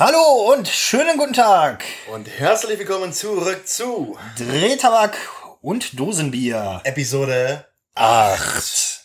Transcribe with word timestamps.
Hallo 0.00 0.50
und 0.50 0.66
schönen 0.66 1.18
guten 1.18 1.34
Tag. 1.34 1.84
Und 2.10 2.26
herzlich 2.26 2.78
willkommen 2.78 3.12
zurück 3.12 3.68
zu 3.68 4.16
Drehtabak 4.38 5.14
und 5.60 6.00
Dosenbier. 6.00 6.80
Episode 6.84 7.66
8. 7.96 9.04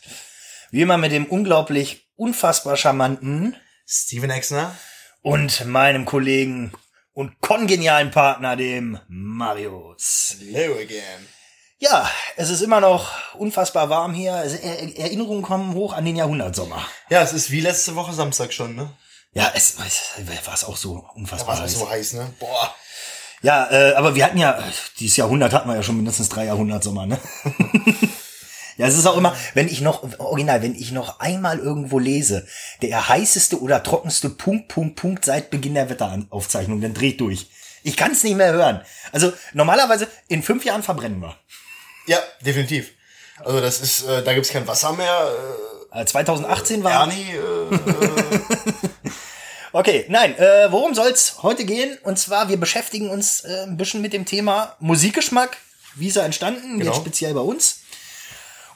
Wie 0.71 0.79
immer 0.79 0.97
mit 0.97 1.11
dem 1.11 1.25
unglaublich 1.25 2.07
unfassbar 2.15 2.77
charmanten 2.77 3.57
Steven 3.85 4.29
Exner 4.29 4.73
und 5.21 5.65
meinem 5.65 6.05
Kollegen 6.05 6.71
und 7.11 7.41
kongenialen 7.41 8.11
Partner, 8.11 8.55
dem 8.55 8.97
Marius. 9.09 10.37
Hello 10.39 10.75
again. 10.75 11.27
Ja, 11.77 12.09
es 12.37 12.49
ist 12.49 12.61
immer 12.61 12.79
noch 12.79 13.35
unfassbar 13.35 13.89
warm 13.89 14.13
hier. 14.13 14.31
Erinnerungen 14.31 15.43
kommen 15.43 15.73
hoch 15.73 15.91
an 15.91 16.05
den 16.05 16.15
Jahrhundertsommer. 16.15 16.87
Ja, 17.09 17.21
es 17.21 17.33
ist 17.33 17.51
wie 17.51 17.59
letzte 17.59 17.97
Woche 17.97 18.13
Samstag 18.13 18.53
schon, 18.53 18.77
ne? 18.77 18.93
Ja, 19.35 19.51
es, 19.53 19.75
es 19.77 20.13
war 20.45 20.53
es 20.53 20.63
auch 20.63 20.77
so 20.77 21.05
unfassbar 21.13 21.57
da 21.57 21.63
heiß. 21.63 21.73
so 21.73 21.89
heiß, 21.89 22.13
ne? 22.13 22.33
Boah. 22.39 22.73
Ja, 23.41 23.69
äh, 23.69 23.93
aber 23.95 24.15
wir 24.15 24.23
hatten 24.23 24.37
ja, 24.37 24.63
dieses 24.97 25.17
Jahrhundert 25.17 25.51
hatten 25.51 25.67
wir 25.67 25.75
ja 25.75 25.83
schon 25.83 25.97
mindestens 25.97 26.29
drei 26.29 26.45
Jahrhundertsommer, 26.45 27.05
ne? 27.05 27.19
ja, 28.77 28.87
es 28.87 28.97
ist 28.97 29.05
auch 29.05 29.17
immer, 29.17 29.35
wenn 29.53 29.67
ich 29.67 29.81
noch, 29.81 30.03
original, 30.19 30.61
wenn 30.61 30.73
ich 30.73 30.93
noch 30.93 31.19
einmal 31.19 31.59
irgendwo 31.59 31.99
lese, 31.99 32.47
der 32.81 33.09
heißeste 33.09 33.61
oder 33.61 33.83
trockenste 33.83 34.29
Punkt, 34.29 34.69
Punkt, 34.69 34.95
Punkt 34.95 35.25
seit 35.25 35.49
Beginn 35.49 35.73
der 35.73 35.89
Wetteraufzeichnung, 35.89 36.79
dann 36.79 36.93
dreht 36.93 37.19
durch. 37.19 37.49
Ich 37.83 37.97
kann 37.97 38.13
es 38.13 38.23
nicht 38.23 38.37
mehr 38.37 38.53
hören. 38.53 38.81
Also 39.11 39.33
normalerweise 39.51 40.07
in 40.29 40.43
fünf 40.43 40.63
Jahren 40.63 40.81
verbrennen 40.81 41.19
wir. 41.19 41.35
Ja, 42.07 42.19
definitiv. 42.39 42.91
Also 43.43 43.59
das 43.59 43.81
ist, 43.81 44.07
äh, 44.07 44.23
da 44.23 44.33
gibt's 44.33 44.49
kein 44.49 44.65
Wasser 44.65 44.93
mehr. 44.93 45.29
Äh, 45.91 46.05
2018 46.05 46.83
war. 46.83 46.91
Ernie, 47.01 47.31
äh, 47.31 47.75
äh 47.75 48.73
Okay, 49.75 50.05
nein, 50.07 50.37
äh, 50.37 50.71
worum 50.71 50.93
soll's 50.95 51.43
heute 51.43 51.65
gehen? 51.65 51.97
Und 52.03 52.17
zwar, 52.17 52.47
wir 52.47 52.55
beschäftigen 52.55 53.09
uns 53.09 53.41
äh, 53.41 53.63
ein 53.63 53.75
bisschen 53.75 54.01
mit 54.01 54.13
dem 54.13 54.23
Thema 54.23 54.73
Musikgeschmack. 54.79 55.57
Wie 55.95 56.07
ist 56.07 56.15
er 56.15 56.23
entstanden? 56.23 56.79
Genau. 56.79 56.93
Jetzt 56.93 57.01
speziell 57.01 57.33
bei 57.33 57.41
uns. 57.41 57.81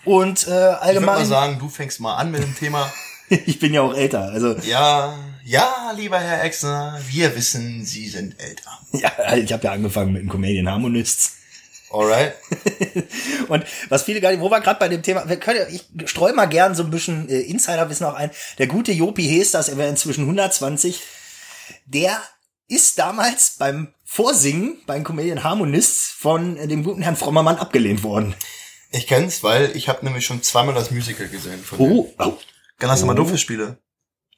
Und 0.03 0.45
äh, 0.45 0.51
allgemein. 0.51 0.89
Ich 0.89 0.95
würde 0.95 1.05
mal 1.05 1.25
sagen, 1.25 1.57
du 1.57 1.69
fängst 1.69 2.01
mal 2.01 2.17
an 2.17 2.31
mit 2.31 2.43
dem 2.43 2.53
Thema. 2.53 2.91
ich 3.29 3.59
bin 3.59 3.73
ja 3.73 3.81
auch 3.81 3.93
älter, 3.93 4.23
also. 4.23 4.57
Ja, 4.63 5.17
ja, 5.45 5.93
lieber 5.95 6.19
Herr 6.19 6.43
Exner, 6.43 6.99
wir 7.07 7.33
wissen, 7.33 7.85
Sie 7.85 8.09
sind 8.09 8.37
älter. 8.37 8.69
Ja, 8.91 9.37
ich 9.37 9.53
habe 9.53 9.63
ja 9.63 9.71
angefangen 9.71 10.11
mit 10.11 10.23
dem 10.23 10.29
Comedian 10.29 10.69
Harmonists. 10.69 11.37
Alright. 11.91 12.35
und 13.47 13.65
was 13.89 14.03
viele 14.03 14.21
gar 14.21 14.31
nicht, 14.31 14.41
wo 14.41 14.49
wir 14.49 14.61
gerade 14.61 14.79
bei 14.79 14.87
dem 14.87 15.01
Thema, 15.01 15.27
wir 15.27 15.37
können, 15.37 15.65
ich 15.73 15.85
streue 16.09 16.33
mal 16.33 16.45
gern 16.45 16.75
so 16.75 16.83
ein 16.83 16.91
bisschen 16.91 17.27
äh, 17.29 17.39
Insiderwissen 17.39 18.05
auch 18.05 18.13
ein. 18.13 18.31
Der 18.57 18.67
gute 18.67 18.91
Jopi 18.91 19.23
Hesters, 19.23 19.69
er 19.69 19.77
wäre 19.77 19.89
inzwischen 19.89 20.21
120, 20.21 21.01
der 21.85 22.21
ist 22.67 22.99
damals 22.99 23.55
beim 23.57 23.93
Vorsingen 24.05 24.81
beim 24.85 25.03
Comedian 25.03 25.43
Harmonist 25.43 26.11
von 26.11 26.57
äh, 26.57 26.67
dem 26.67 26.83
guten 26.83 27.01
Herrn 27.01 27.15
Frommermann 27.15 27.57
abgelehnt 27.57 28.03
worden. 28.03 28.35
Ich 28.91 29.07
kenn's, 29.07 29.43
weil 29.43 29.75
ich 29.75 29.87
habe 29.87 30.03
nämlich 30.05 30.25
schon 30.25 30.41
zweimal 30.41 30.73
das 30.73 30.91
Musical 30.91 31.27
gesehen 31.27 31.63
von 31.63 31.79
Oh, 31.79 32.13
oh. 32.17 32.37
Ganz 32.79 33.03
oh. 33.03 33.13
doofe 33.13 33.37
Spiele. 33.37 33.77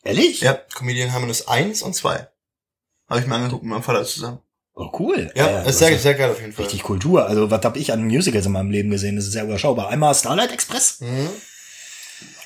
Ehrlich? 0.03 0.41
Ja, 0.41 0.53
Comedian 0.53 1.13
Harmonist 1.13 1.47
1 1.47 1.83
und 1.83 1.93
2. 1.93 2.27
Habe 3.07 3.19
ich 3.19 3.27
mir 3.27 3.35
angeguckt 3.35 3.63
mit 3.63 3.71
meinem 3.71 3.83
Vater 3.83 4.03
zusammen. 4.03 4.39
Oh, 4.73 4.89
cool. 4.99 5.31
Ja, 5.35 5.49
ja 5.49 5.61
ist 5.63 5.79
sehr, 5.79 5.97
sehr 5.97 6.13
geil 6.13 6.31
auf 6.31 6.39
jeden 6.39 6.53
Fall. 6.53 6.65
Richtig 6.65 6.83
Kultur. 6.83 7.27
Also, 7.27 7.51
was 7.51 7.63
habe 7.63 7.77
ich 7.77 7.91
an 7.91 8.05
Musicals 8.05 8.45
in 8.45 8.53
meinem 8.53 8.71
Leben 8.71 8.89
gesehen? 8.89 9.15
Das 9.15 9.25
ist 9.25 9.33
sehr 9.33 9.43
überschaubar. 9.43 9.89
Einmal 9.89 10.15
Starlight 10.15 10.51
Express. 10.51 11.01
Mhm. 11.01 11.29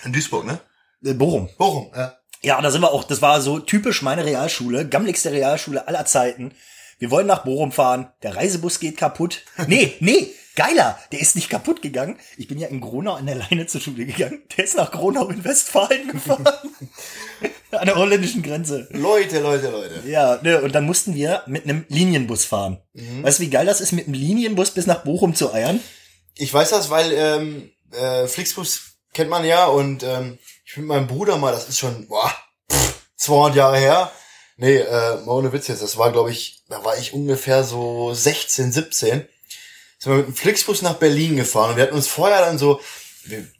In 0.06 0.14
Duisburg, 0.14 0.45
ne? 0.45 0.59
Äh, 1.04 1.14
Bochum. 1.14 1.50
Bochum, 1.58 1.92
ja. 1.95 2.17
Ja, 2.42 2.62
da 2.62 2.70
sind 2.70 2.82
wir 2.82 2.92
auch, 2.92 3.04
das 3.04 3.22
war 3.22 3.42
so 3.42 3.59
typisch 3.59 4.04
meine 4.04 4.23
Realschule, 4.23 4.88
gammligste 4.88 5.32
Realschule 5.32 5.88
aller 5.88 6.06
Zeiten. 6.06 6.52
Wir 7.00 7.09
wollen 7.09 7.28
nach 7.28 7.44
Bochum 7.44 7.72
fahren, 7.72 8.12
der 8.22 8.36
Reisebus 8.36 8.80
geht 8.80 8.98
kaputt. 8.98 9.42
Nee, 9.67 9.95
nee, 10.00 10.32
Geiler, 10.56 10.98
der 11.11 11.20
ist 11.20 11.36
nicht 11.36 11.50
kaputt 11.50 11.81
gegangen. 11.81 12.17
Ich 12.38 12.48
bin 12.48 12.58
ja 12.58 12.67
in 12.70 12.80
Gronau 12.80 13.14
an 13.14 13.26
der 13.26 13.36
Leine 13.36 13.67
zur 13.67 13.82
Schule 13.82 14.05
gegangen. 14.05 14.43
Der 14.55 14.64
ist 14.64 14.77
nach 14.77 14.92
Gronau 14.92 15.27
in 15.27 15.43
Westfalen 15.43 16.08
gefahren. 16.11 16.45
an 17.71 17.86
der 17.86 17.95
holländischen 17.95 18.42
Grenze. 18.42 18.88
Leute, 18.92 19.42
Leute, 19.42 19.70
Leute. 19.70 20.02
Ja, 20.08 20.39
ne, 20.42 20.61
und 20.61 20.73
dann 20.73 20.86
mussten 20.86 21.14
wir 21.14 21.43
mit 21.45 21.66
einem 21.66 21.86
Linienbus 21.89 22.45
fahren. 22.45 22.82
Mhm. 22.93 23.23
Weißt 23.23 23.39
du, 23.39 23.43
wie 23.43 23.49
geil 23.49 23.66
das 23.66 23.82
ist, 23.82 23.92
mit 23.92 24.05
einem 24.05 24.14
Linienbus 24.14 24.71
bis 24.71 24.88
nach 24.88 25.04
Bochum 25.04 25.36
zu 25.36 25.54
eiern? 25.54 25.82
Ich 26.36 26.54
weiß 26.54 26.70
das, 26.70 26.89
weil 26.89 27.11
ähm, 27.14 27.72
äh, 27.92 28.27
Flixbus 28.27 28.95
kennt 29.14 29.30
man 29.30 29.45
ja 29.45 29.66
und 29.66 30.04
ähm, 30.04 30.37
ich 30.66 30.77
mit 30.77 30.87
meinem 30.87 31.08
Bruder 31.08 31.37
mal, 31.37 31.52
das 31.52 31.67
ist 31.67 31.80
schon 31.80 32.08
boah, 32.08 32.32
pff, 32.72 32.93
200 33.17 33.55
Jahre 33.55 33.77
her. 33.77 34.11
Nee, 34.58 34.77
äh, 34.77 35.16
mal 35.26 35.33
ohne 35.33 35.52
Witz 35.52 35.67
jetzt, 35.67 35.83
das 35.83 35.98
war 35.98 36.14
glaube 36.14 36.32
ich, 36.32 36.64
da 36.70 36.83
war 36.86 36.98
ich 36.98 37.14
ungefähr 37.14 37.66
so 37.66 38.14
16, 38.14 38.72
17 38.72 39.27
sind 39.98 40.11
wir 40.11 40.17
mit 40.17 40.28
dem 40.28 40.36
Flixbus 40.36 40.82
nach 40.82 40.95
Berlin 40.95 41.36
gefahren 41.36 41.72
und 41.72 41.76
wir 41.78 41.83
hatten 41.83 41.95
uns 41.95 42.08
vorher 42.08 42.42
dann 42.42 42.58
so, 42.58 42.82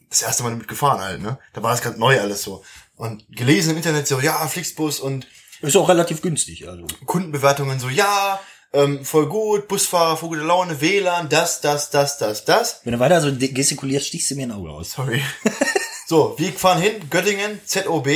das 0.09 0.22
erste 0.22 0.44
Mal 0.44 0.51
damit 0.51 0.68
gefahren 0.68 1.01
halt, 1.01 1.22
ne? 1.22 1.40
Da 1.53 1.63
war 1.63 1.72
das 1.72 1.81
ganz 1.81 1.97
neu 1.97 2.19
alles 2.19 2.44
so. 2.44 2.63
Und 2.96 3.25
gelesen 3.29 3.72
im 3.72 3.78
Internet 3.78 4.07
so, 4.07 4.19
ja, 4.19 4.47
Flixbus 4.47 5.00
und 5.00 5.28
ist 5.62 5.75
auch 5.75 5.90
relativ 5.90 6.22
günstig, 6.22 6.68
also. 6.68 6.85
Kundenbewertungen 7.06 7.79
so, 7.79 7.90
ja, 7.90 8.40
ähm, 8.74 9.06
voll 9.06 9.28
gut, 9.28 9.68
Busfahrer, 9.68 10.18
voll 10.18 10.29
gute 10.29 10.41
Laune, 10.41 10.81
WLAN, 10.81 11.29
das, 11.29 11.62
das, 11.62 11.90
das, 11.90 12.18
das, 12.18 12.45
das. 12.45 12.81
Wenn 12.84 12.94
du 12.94 13.00
weiter 13.00 13.22
so 13.22 13.34
gestikulierst, 13.34 14.07
stichst 14.07 14.31
du 14.31 14.35
mir 14.35 14.47
ein 14.47 14.51
Auge 14.51 14.69
aus. 14.69 14.91
Sorry. 14.91 15.22
so, 16.07 16.35
wir 16.38 16.51
fahren 16.53 16.81
hin, 16.81 17.09
Göttingen, 17.09 17.62
ZOB. 17.66 18.09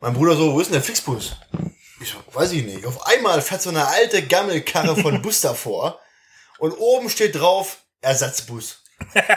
Mein 0.00 0.14
Bruder 0.14 0.36
so, 0.36 0.52
wo 0.52 0.60
ist 0.60 0.66
denn 0.66 0.74
der 0.74 0.82
Flixbus? 0.82 1.36
Ich 2.00 2.10
so, 2.10 2.16
weiß 2.32 2.52
ich 2.52 2.64
nicht. 2.64 2.84
Auf 2.86 3.06
einmal 3.06 3.40
fährt 3.42 3.62
so 3.62 3.70
eine 3.70 3.86
alte 3.86 4.22
Gammelkarre 4.26 4.96
von 4.96 5.22
Bus 5.22 5.40
davor 5.40 6.00
und 6.58 6.72
oben 6.72 7.10
steht 7.10 7.34
drauf 7.34 7.78
Ersatzbus. 8.00 8.82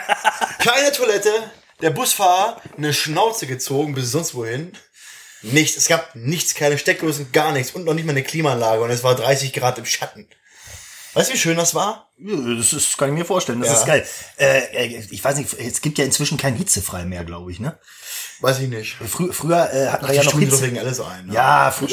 Keine 0.58 0.92
Toilette, 0.92 1.50
der 1.80 1.90
Busfahrer 1.90 2.60
eine 2.76 2.92
Schnauze 2.92 3.46
gezogen 3.46 3.94
bis 3.94 4.12
sonst 4.12 4.34
wohin. 4.34 4.72
Nichts, 5.42 5.76
es 5.76 5.88
gab 5.88 6.14
nichts, 6.14 6.54
keine 6.54 6.76
Steckdosen, 6.76 7.32
gar 7.32 7.52
nichts 7.52 7.72
und 7.72 7.84
noch 7.84 7.94
nicht 7.94 8.04
mal 8.04 8.12
eine 8.12 8.22
Klimaanlage 8.22 8.82
und 8.82 8.90
es 8.90 9.02
war 9.02 9.14
30 9.14 9.54
Grad 9.54 9.78
im 9.78 9.86
Schatten. 9.86 10.28
Weißt 11.14 11.30
du, 11.30 11.34
wie 11.34 11.38
schön 11.38 11.56
das 11.56 11.74
war? 11.74 12.10
Das, 12.18 12.72
ist, 12.72 12.98
kann 12.98 13.08
ich 13.08 13.14
mir 13.14 13.24
vorstellen, 13.24 13.60
das 13.60 13.70
ja. 13.70 13.74
ist 13.76 13.86
geil. 13.86 14.06
Äh, 14.36 15.02
ich 15.10 15.24
weiß 15.24 15.38
nicht, 15.38 15.52
es 15.54 15.80
gibt 15.80 15.98
ja 15.98 16.04
inzwischen 16.04 16.36
kein 16.38 16.54
Hitzefrei 16.54 17.04
mehr, 17.04 17.24
glaube 17.24 17.50
ich, 17.50 17.60
ne? 17.60 17.78
Weiß 18.40 18.58
ich 18.60 18.68
nicht. 18.68 18.96
Frü 18.96 19.32
früher 19.32 19.72
äh, 19.72 19.88
hatten 19.88 20.04
Ach, 20.06 20.10
wir 20.10 20.16
ja 20.16 20.24
noch 20.24 20.38
Hitze. 20.38 20.62
wegen 20.62 20.78
alles 20.78 21.00
ein. 21.00 21.26
Ne? 21.26 21.34
Ja, 21.34 21.70
fr 21.70 21.88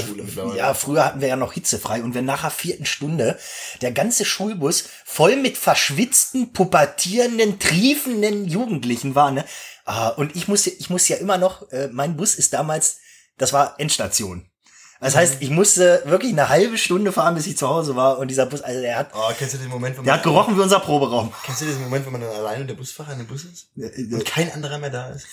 ja, 0.56 0.74
früher 0.74 1.04
hatten 1.06 1.20
wir 1.20 1.28
ja 1.28 1.36
noch 1.36 1.54
hitzefrei 1.54 2.02
und 2.04 2.14
wenn 2.14 2.26
nach 2.26 2.42
der 2.42 2.52
vierten 2.52 2.86
Stunde 2.86 3.38
der 3.82 3.92
ganze 3.92 4.24
Schulbus 4.24 4.86
voll 5.06 5.36
mit 5.36 5.58
verschwitzten, 5.58 6.54
pubertierenden, 6.54 7.60
triefenden 7.60 8.46
Jugendlichen 8.46 9.16
war, 9.16 9.32
ne? 9.32 9.46
Ah, 9.86 10.10
und 10.10 10.36
ich 10.36 10.48
muss, 10.48 10.68
ich 10.68 10.90
muss 10.90 11.08
ja 11.08 11.18
immer 11.18 11.38
noch, 11.38 11.70
äh, 11.72 11.90
mein 11.92 12.18
Bus 12.18 12.36
ist 12.36 12.54
damals, 12.54 12.98
das 13.38 13.54
war 13.54 13.80
Endstation. 13.80 14.50
Das 15.00 15.16
heißt, 15.16 15.38
ich 15.42 15.50
musste 15.50 16.02
wirklich 16.06 16.32
eine 16.32 16.50
halbe 16.50 16.78
Stunde 16.78 17.12
fahren, 17.12 17.36
bis 17.36 17.46
ich 17.46 17.58
zu 17.58 17.68
Hause 17.68 17.96
war. 17.96 18.18
Und 18.18 18.30
dieser 18.30 18.46
Bus, 18.46 18.62
also 18.62 18.82
der 18.82 18.98
hat. 18.98 19.12
Oh, 19.14 19.32
kennst 19.38 19.54
du 19.54 19.58
den 19.58 19.70
Moment, 19.70 19.96
wenn 19.96 19.98
man. 19.98 20.06
Der 20.06 20.14
hat 20.16 20.24
gerochen 20.24 20.58
wie 20.58 20.62
unser 20.62 20.80
Proberaum. 20.80 21.32
Kennst 21.44 21.62
du 21.62 21.66
diesen 21.66 21.84
Moment, 21.84 22.06
wenn 22.06 22.14
man 22.14 22.22
dann 22.22 22.32
alleine 22.32 22.66
der 22.66 22.74
Busfahrer 22.74 23.14
in 23.14 23.20
dem 23.20 23.28
Bus 23.28 23.44
ist? 23.44 23.68
Und 23.76 24.26
kein 24.26 24.52
anderer 24.52 24.80
mehr 24.80 24.90
da 24.90 25.10
ist? 25.10 25.28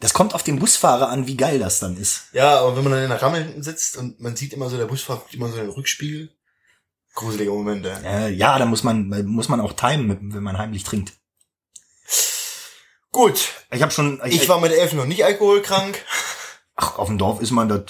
Das 0.00 0.12
kommt 0.12 0.34
auf 0.34 0.42
den 0.42 0.58
Busfahrer 0.58 1.08
an, 1.08 1.26
wie 1.26 1.36
geil 1.36 1.58
das 1.58 1.78
dann 1.78 1.96
ist. 1.96 2.24
Ja, 2.32 2.60
aber 2.60 2.76
wenn 2.76 2.84
man 2.84 2.92
dann 2.92 3.04
in 3.04 3.08
der 3.08 3.22
Ramme 3.22 3.38
hinten 3.38 3.62
sitzt 3.62 3.96
und 3.96 4.20
man 4.20 4.36
sieht 4.36 4.52
immer 4.52 4.68
so, 4.68 4.76
der 4.76 4.84
Busfahrer 4.84 5.20
guckt 5.20 5.34
immer 5.34 5.48
so 5.48 5.54
in 5.54 5.62
den 5.62 5.70
Rückspiegel. 5.70 6.30
Gruselige 7.14 7.50
Momente. 7.50 7.96
Äh, 8.04 8.32
ja, 8.32 8.58
da 8.58 8.66
muss 8.66 8.84
man, 8.84 9.08
muss 9.24 9.48
man 9.48 9.60
auch 9.60 9.72
timen, 9.72 10.34
wenn 10.34 10.42
man 10.42 10.58
heimlich 10.58 10.84
trinkt. 10.84 11.14
Gut. 13.10 13.54
Ich 13.70 13.80
habe 13.80 13.90
schon. 13.90 14.20
Ich, 14.26 14.42
ich 14.42 14.48
war 14.50 14.60
mit 14.60 14.72
elf 14.72 14.92
noch 14.92 15.06
nicht 15.06 15.24
alkoholkrank. 15.24 16.04
Ach, 16.74 16.98
auf 16.98 17.08
dem 17.08 17.16
Dorf 17.16 17.40
ist 17.40 17.50
man 17.50 17.70
das. 17.70 17.84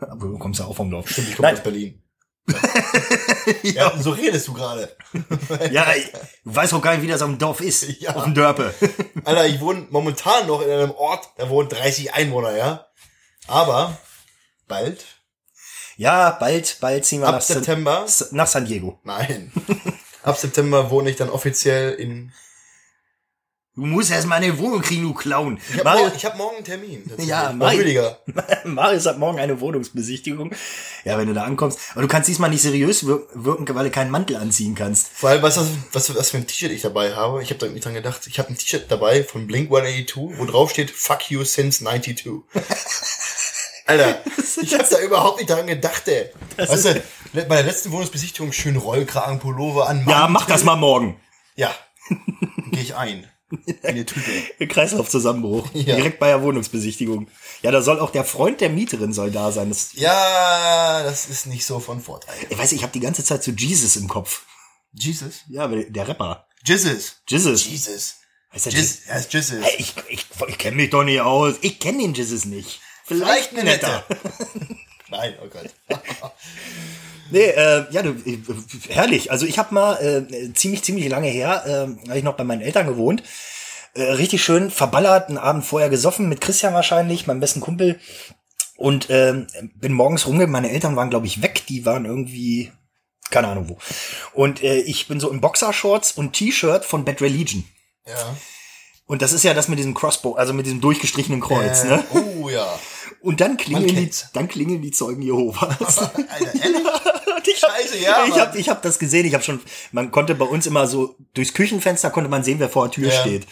Du 0.00 0.38
kommst 0.38 0.60
ja 0.60 0.66
auch 0.66 0.76
vom 0.76 0.90
Dorf. 0.90 1.08
Stimmt, 1.08 1.30
ich 1.30 1.36
komme 1.36 1.52
aus 1.52 1.62
Berlin. 1.62 2.02
ja. 3.62 3.72
ja, 3.72 3.98
so 3.98 4.10
redest 4.10 4.48
du 4.48 4.54
gerade. 4.54 4.96
ja, 5.70 5.94
ich 5.94 6.10
weiß 6.44 6.72
auch 6.72 6.80
gar 6.80 6.94
nicht, 6.94 7.02
wie 7.02 7.08
das 7.08 7.20
am 7.20 7.38
Dorf 7.38 7.60
ist. 7.60 8.00
Ja. 8.00 8.14
Auf 8.14 8.24
dem 8.24 8.34
Dörpe. 8.34 8.72
Alter, 9.24 9.46
ich 9.46 9.60
wohne 9.60 9.86
momentan 9.90 10.46
noch 10.46 10.62
in 10.62 10.70
einem 10.70 10.92
Ort, 10.92 11.28
da 11.36 11.48
wohnen 11.50 11.68
30 11.68 12.14
Einwohner, 12.14 12.56
ja. 12.56 12.86
Aber 13.46 13.98
bald. 14.66 15.04
Ja, 15.96 16.30
bald, 16.30 16.78
bald 16.80 17.04
ziehen 17.04 17.20
wir 17.20 17.28
Ab 17.28 17.34
nach 17.34 17.42
September. 17.42 18.04
San, 18.06 18.28
nach 18.32 18.46
San 18.46 18.64
Diego. 18.64 19.00
Nein. 19.02 19.52
Ab 20.22 20.38
September 20.38 20.90
wohne 20.90 21.10
ich 21.10 21.16
dann 21.16 21.28
offiziell 21.28 21.94
in 21.94 22.32
Du 23.78 23.86
musst 23.86 24.10
erst 24.10 24.26
mal 24.26 24.34
eine 24.34 24.58
Wohnung 24.58 24.82
kriegen, 24.82 25.04
du 25.04 25.14
Clown. 25.14 25.60
Ich 25.72 25.84
habe 25.84 26.00
morgen, 26.00 26.18
hab 26.18 26.36
morgen 26.36 26.56
einen 26.56 26.64
Termin. 26.64 27.04
Ja, 27.18 27.52
Marius, 27.52 28.16
Marius 28.64 29.06
hat 29.06 29.20
morgen 29.20 29.38
eine 29.38 29.60
Wohnungsbesichtigung. 29.60 30.50
Ja, 31.04 31.16
wenn 31.16 31.28
du 31.28 31.32
da 31.32 31.44
ankommst. 31.44 31.78
Aber 31.92 32.02
du 32.02 32.08
kannst 32.08 32.28
diesmal 32.28 32.50
nicht 32.50 32.62
seriös 32.62 33.06
wirken, 33.06 33.72
weil 33.76 33.84
du 33.84 33.90
keinen 33.92 34.10
Mantel 34.10 34.34
anziehen 34.34 34.74
kannst. 34.74 35.10
Vor 35.14 35.30
allem, 35.30 35.42
was, 35.42 35.60
was, 35.92 36.12
was 36.16 36.30
für 36.30 36.38
ein 36.38 36.46
T-Shirt 36.48 36.72
ich 36.72 36.82
dabei 36.82 37.14
habe. 37.14 37.40
Ich 37.40 37.50
habe 37.50 37.60
da 37.60 37.72
nicht 37.72 37.84
dran 37.84 37.94
gedacht. 37.94 38.26
Ich 38.26 38.40
habe 38.40 38.48
ein 38.48 38.58
T-Shirt 38.58 38.86
dabei 38.88 39.22
von 39.22 39.46
Blink-182, 39.46 40.38
wo 40.38 40.44
drauf 40.44 40.70
steht, 40.70 40.90
fuck 40.90 41.30
you 41.30 41.44
since 41.44 41.78
92. 41.84 42.26
Alter, 43.86 44.18
ich 44.60 44.74
hab 44.74 44.90
da 44.90 44.98
überhaupt 44.98 45.38
nicht 45.38 45.50
dran 45.50 45.68
gedacht, 45.68 46.08
ey. 46.08 46.30
weißt 46.56 46.84
du, 46.84 47.02
bei 47.32 47.44
der 47.44 47.62
letzten 47.62 47.92
Wohnungsbesichtigung 47.92 48.50
schön 48.50 48.76
Rollkragen, 48.76 49.38
Pullover 49.38 49.88
an. 49.88 50.04
Ja, 50.08 50.26
mach 50.26 50.46
das 50.46 50.64
mal 50.64 50.74
morgen. 50.74 51.20
Ja. 51.54 51.72
Gehe 52.72 52.82
ich 52.82 52.96
ein. 52.96 53.28
Tüte. 54.06 54.66
Kreislaufzusammenbruch. 54.66 55.68
Ja. 55.74 55.96
Direkt 55.96 56.18
bei 56.18 56.28
der 56.28 56.42
Wohnungsbesichtigung. 56.42 57.28
Ja, 57.62 57.70
da 57.70 57.80
soll 57.82 58.00
auch 58.00 58.10
der 58.10 58.24
Freund 58.24 58.60
der 58.60 58.68
Mieterin 58.68 59.12
soll 59.12 59.30
da 59.30 59.52
sein. 59.52 59.68
Das, 59.70 59.92
Ja, 59.94 61.02
das 61.02 61.28
ist 61.28 61.46
nicht 61.46 61.64
so 61.64 61.80
von 61.80 62.00
Vorteil. 62.00 62.34
ich 62.48 62.58
weiß, 62.58 62.72
ich 62.72 62.82
habe 62.82 62.92
die 62.92 63.00
ganze 63.00 63.24
Zeit 63.24 63.42
so 63.42 63.50
Jesus 63.52 63.96
im 63.96 64.08
Kopf. 64.08 64.42
Jesus? 64.92 65.42
Ja, 65.48 65.66
der 65.68 66.08
Rapper. 66.08 66.46
Jesus. 66.64 67.16
Jesus. 67.28 67.66
Jesus. 67.66 68.16
Heißt 68.52 68.66
der 68.66 68.72
Jesus. 68.72 68.98
Er 69.06 69.18
ist 69.20 69.32
Jesus. 69.32 69.62
Hey, 69.64 69.76
ich, 69.78 69.94
ich, 70.08 70.26
ich 70.46 70.58
kenne 70.58 70.76
mich 70.76 70.90
doch 70.90 71.04
nicht 71.04 71.20
aus. 71.20 71.54
Ich 71.62 71.78
kenne 71.78 71.98
den 71.98 72.14
Jesus 72.14 72.44
nicht. 72.44 72.80
Vielleicht 73.04 73.52
eine 73.52 73.64
nette. 73.64 74.04
Nein, 75.10 75.34
oh 75.42 75.48
Gott. 75.48 75.70
Nee, 77.30 77.46
äh, 77.46 77.84
ja, 77.90 78.02
du, 78.02 78.10
äh, 78.10 78.38
herrlich. 78.88 79.30
Also 79.30 79.46
ich 79.46 79.58
habe 79.58 79.74
mal 79.74 79.94
äh, 79.96 80.52
ziemlich, 80.54 80.82
ziemlich 80.82 81.08
lange 81.08 81.28
her, 81.28 81.62
äh, 81.66 82.08
habe 82.08 82.18
ich 82.18 82.24
noch 82.24 82.36
bei 82.36 82.44
meinen 82.44 82.62
Eltern 82.62 82.86
gewohnt. 82.86 83.22
Äh, 83.94 84.02
richtig 84.12 84.42
schön 84.42 84.70
verballert, 84.70 85.28
einen 85.28 85.38
Abend 85.38 85.64
vorher 85.64 85.90
gesoffen, 85.90 86.28
mit 86.28 86.40
Christian 86.40 86.74
wahrscheinlich, 86.74 87.26
meinem 87.26 87.40
besten 87.40 87.60
Kumpel. 87.60 87.98
Und 88.76 89.08
ähm, 89.10 89.48
bin 89.74 89.92
morgens 89.92 90.26
rumgegangen, 90.26 90.52
meine 90.52 90.70
Eltern 90.70 90.94
waren, 90.94 91.10
glaube 91.10 91.26
ich, 91.26 91.42
weg, 91.42 91.64
die 91.68 91.84
waren 91.84 92.04
irgendwie, 92.04 92.70
keine 93.30 93.48
Ahnung 93.48 93.68
wo. 93.68 93.78
Und 94.34 94.62
äh, 94.62 94.78
ich 94.78 95.08
bin 95.08 95.18
so 95.18 95.30
in 95.30 95.40
Boxershorts 95.40 96.12
und 96.12 96.32
T-Shirt 96.32 96.84
von 96.84 97.04
Bad 97.04 97.20
Religion. 97.20 97.64
Ja. 98.06 98.36
Und 99.08 99.22
das 99.22 99.32
ist 99.32 99.42
ja 99.42 99.54
das 99.54 99.66
mit 99.68 99.78
diesem 99.78 99.94
Crossbow, 99.94 100.34
also 100.34 100.52
mit 100.52 100.66
diesem 100.66 100.80
durchgestrichenen 100.80 101.40
Kreuz, 101.40 101.82
Äh, 101.82 101.88
ne? 101.88 102.04
Oh 102.12 102.48
ja. 102.50 102.78
Und 103.22 103.40
dann 103.40 103.56
klingeln 103.56 103.96
die, 103.96 104.10
dann 104.34 104.46
klingeln 104.48 104.82
die 104.82 104.90
Zeugen 104.92 105.22
Jehovas. 105.22 105.98
Alter, 105.98 106.12
ehrlich? 106.62 106.82
Ich 107.50 107.62
hab, 107.64 107.70
Scheiße, 107.70 107.98
ja, 107.98 108.26
Ich 108.28 108.38
habe 108.38 108.58
ich 108.58 108.68
hab 108.68 108.82
das 108.82 108.98
gesehen. 108.98 109.24
Ich 109.24 109.32
habe 109.32 109.42
schon, 109.42 109.58
man 109.90 110.10
konnte 110.10 110.34
bei 110.34 110.44
uns 110.44 110.66
immer 110.66 110.86
so 110.86 111.16
durchs 111.32 111.54
Küchenfenster 111.54 112.10
konnte 112.10 112.28
man 112.28 112.44
sehen, 112.44 112.58
wer 112.60 112.68
vor 112.68 112.86
der 112.86 112.92
Tür 112.92 113.08
Ja. 113.10 113.20
steht. 113.20 113.46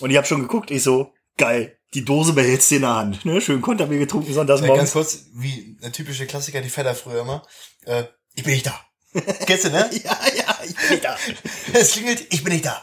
Und 0.00 0.10
ich 0.10 0.16
habe 0.16 0.26
schon 0.26 0.40
geguckt. 0.40 0.70
Ich 0.70 0.82
so 0.82 1.12
geil. 1.36 1.76
Die 1.92 2.02
Dose 2.04 2.32
behältst 2.32 2.70
du 2.70 2.76
in 2.76 2.80
der 2.80 2.94
Hand. 2.96 3.24
Ne? 3.26 3.40
Schön 3.42 3.60
Konterbier 3.60 3.98
getrunken 3.98 4.32
sonntags 4.32 4.62
Ja, 4.62 4.68
ganz 4.68 4.78
morgens. 4.78 4.92
kurz, 4.92 5.26
wie 5.34 5.76
der 5.82 5.92
typische 5.92 6.26
Klassiker, 6.26 6.62
die 6.62 6.70
Vetter 6.70 6.94
früher 6.94 7.20
immer. 7.20 7.42
Äh, 7.84 8.04
ich 8.34 8.42
bin 8.42 8.54
nicht 8.54 8.66
da. 8.66 8.80
Kennst 9.46 9.66
du, 9.66 9.70
ne? 9.70 9.90
Ja, 10.04 10.18
ja, 10.34 10.56
ich 10.66 10.88
bin 10.88 11.00
da. 11.02 11.16
Es 11.74 11.92
klingelt, 11.92 12.26
ich 12.30 12.42
bin 12.42 12.54
nicht 12.54 12.64
da. 12.64 12.82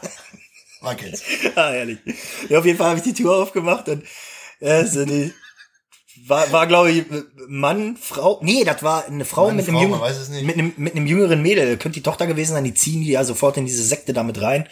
Man 0.84 0.96
kennt's. 0.96 1.22
ah, 1.56 1.72
ehrlich. 1.72 1.98
Ja, 2.48 2.58
auf 2.60 2.64
jeden 2.64 2.78
Fall 2.78 2.88
habe 2.90 2.98
ich 2.98 3.04
die 3.04 3.14
Tür 3.14 3.34
aufgemacht 3.36 3.88
und 3.88 4.04
äh, 4.60 4.84
so 4.84 5.04
die, 5.04 5.32
war, 6.26 6.50
war 6.52 6.66
glaube 6.66 6.90
ich 6.90 7.04
Mann, 7.48 7.96
Frau. 7.96 8.38
Nee, 8.42 8.64
das 8.64 8.82
war 8.82 9.06
eine 9.06 9.24
Frau 9.24 9.46
Mann, 9.48 9.56
mit 9.56 9.68
einem 9.68 9.94
Frau, 9.94 10.06
es 10.06 10.28
nicht. 10.28 10.44
mit 10.44 10.56
einem 10.56 10.72
mit 10.76 10.94
einem 10.94 11.06
jüngeren 11.06 11.42
Mädel. 11.42 11.76
Könnte 11.78 11.98
die 11.98 12.02
Tochter 12.02 12.26
gewesen 12.26 12.52
sein. 12.52 12.64
Die 12.64 12.74
ziehen 12.74 13.00
die 13.00 13.10
ja 13.10 13.24
sofort 13.24 13.56
in 13.56 13.66
diese 13.66 13.82
Sekte 13.82 14.12
damit 14.12 14.40
rein. 14.40 14.68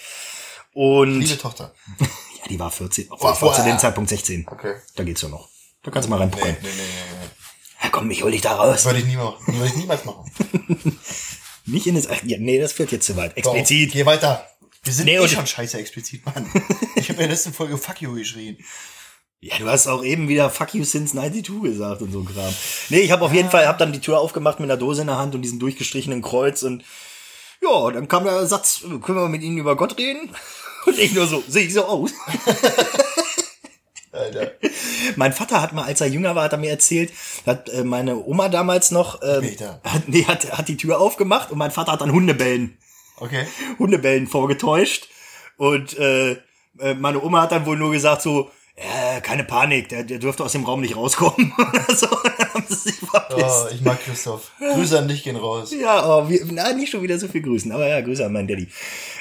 Und 0.75 1.21
Liebe 1.21 1.37
Tochter. 1.39 1.75
ja, 2.01 2.07
die 2.49 2.59
war 2.59 2.71
14. 2.71 3.09
Oh, 3.11 3.17
Wow, 3.19 3.43
war 3.43 3.55
zu 3.55 3.63
dem 3.65 3.79
Zeitpunkt 3.79 4.09
16. 4.11 4.47
Okay. 4.51 4.75
Da 4.95 5.05
geht's 5.05 5.23
ja 5.23 5.29
noch. 5.29 5.49
Da 5.83 5.91
kannst 5.91 6.07
du 6.07 6.11
mal 6.11 6.17
Nee, 6.17 6.23
reinpucken. 6.25 6.49
nee, 6.51 6.57
nee, 6.63 6.69
nee, 6.69 7.23
nee. 7.23 7.85
Ja, 7.85 7.89
komm, 7.91 8.11
ich 8.11 8.23
hol 8.23 8.31
dich 8.31 8.41
da 8.41 8.53
raus. 8.55 8.75
Das 8.77 8.85
würde 8.87 9.01
ich 9.01 9.07
nie 9.07 9.17
machen. 9.17 9.43
Das 9.47 9.57
würde 9.57 9.67
ich 9.69 9.77
niemals 9.77 10.05
machen. 10.05 10.31
Nicht 11.67 11.87
in 11.87 11.95
das. 11.95 12.07
Ja, 12.25 12.39
nee, 12.39 12.59
das 12.61 12.73
führt 12.73 12.93
jetzt 12.93 13.07
zu 13.07 13.17
weit. 13.17 13.33
Doch, 13.45 13.55
Explizit. 13.55 13.93
Geh 13.93 14.07
weiter. 14.07 14.47
Wir 14.85 14.93
sind 14.93 15.05
Nee, 15.07 15.17
eh 15.17 15.29
schon 15.29 15.47
scheiße 15.47 15.79
explizit, 15.79 16.27
Mann. 16.27 16.51
Ich 16.97 17.09
habe 17.09 17.15
in 17.15 17.29
der 17.29 17.29
letzten 17.29 17.53
Folge 17.53 17.79
Fuck 17.79 18.03
you 18.03 18.15
geschrien. 18.15 18.57
Ja, 19.41 19.59
du 19.59 19.67
hast 19.69 19.87
auch 19.87 20.05
eben 20.05 20.29
wieder 20.29 20.51
Fuck 20.51 20.75
you 20.75 20.85
since 20.85 21.13
92 21.13 21.63
gesagt 21.63 22.03
und 22.03 22.13
so 22.13 22.21
ein 22.21 22.25
Kram. 22.27 22.53
Nee, 22.89 23.01
ich 23.01 23.11
habe 23.11 23.25
auf 23.25 23.33
jeden 23.33 23.51
Fall, 23.51 23.67
hab 23.67 23.79
dann 23.79 23.93
die 23.93 24.01
Tür 24.01 24.19
aufgemacht 24.19 24.61
mit 24.61 24.71
einer 24.71 24.77
Dose 24.79 25.03
in 25.03 25.07
der 25.07 25.19
Hand 25.19 25.35
und 25.35 25.43
diesem 25.43 25.59
durchgestrichenen 25.59 26.23
Kreuz 26.23 26.63
und 26.63 26.85
ja, 27.63 27.91
dann 27.93 28.09
kam 28.09 28.25
der 28.25 28.45
Satz, 28.47 28.81
können 28.81 29.19
wir 29.19 29.29
mit 29.29 29.43
Ihnen 29.43 29.59
über 29.59 29.77
Gott 29.77 29.97
reden? 29.99 30.35
Und 30.85 30.99
ich 30.99 31.13
nur 31.13 31.29
so, 31.29 31.45
sehe 31.47 31.65
ich 31.65 31.73
so 31.73 31.85
aus? 31.85 32.11
Alter. 34.11 34.51
Mein 35.15 35.33
Vater 35.33 35.63
hat 35.63 35.73
mal, 35.73 35.85
als 35.85 36.01
er 36.01 36.09
jünger 36.09 36.35
war, 36.35 36.43
hat 36.43 36.53
er 36.53 36.59
mir 36.59 36.71
erzählt, 36.71 37.13
hat 37.47 37.69
äh, 37.69 37.85
meine 37.85 38.17
Oma 38.25 38.49
damals 38.49 38.91
noch, 38.91 39.21
ähm, 39.23 39.57
nee, 40.09 40.25
hat, 40.25 40.59
hat 40.59 40.67
die 40.67 40.77
Tür 40.77 41.01
aufgemacht 41.01 41.53
und 41.53 41.59
mein 41.59 41.71
Vater 41.71 41.93
hat 41.93 42.01
dann 42.01 42.11
Hundebellen, 42.11 42.77
Okay. 43.17 43.47
Hundebellen 43.79 44.27
vorgetäuscht 44.27 45.09
und 45.57 45.99
äh, 45.99 46.33
äh, 46.79 46.95
meine 46.99 47.23
Oma 47.23 47.43
hat 47.43 47.53
dann 47.53 47.67
wohl 47.67 47.77
nur 47.77 47.93
gesagt 47.93 48.23
so, 48.23 48.51
äh, 48.75 49.21
keine 49.21 49.45
Panik, 49.45 49.91
der, 49.91 50.03
der 50.03 50.19
dürfte 50.19 50.45
aus 50.45 50.53
dem 50.53 50.65
Raum 50.65 50.81
nicht 50.81 50.97
rauskommen 50.97 51.53
oder 51.59 51.95
so. 51.95 52.09
Oh, 53.35 53.67
ich 53.73 53.81
mag 53.83 54.03
Christoph. 54.03 54.51
Grüße 54.59 54.99
an 54.99 55.09
dich 55.09 55.23
gehen 55.23 55.37
raus. 55.37 55.73
Ja, 55.79 56.07
oh, 56.07 56.29
wir, 56.29 56.41
na, 56.51 56.73
nicht 56.73 56.91
schon 56.91 57.03
wieder 57.03 57.19
so 57.19 57.29
viel 57.29 57.43
grüßen, 57.43 57.71
aber 57.71 57.87
ja, 57.87 58.01
Grüße 58.01 58.25
an 58.25 58.33
meinen 58.33 58.49
Daddy. 58.49 58.69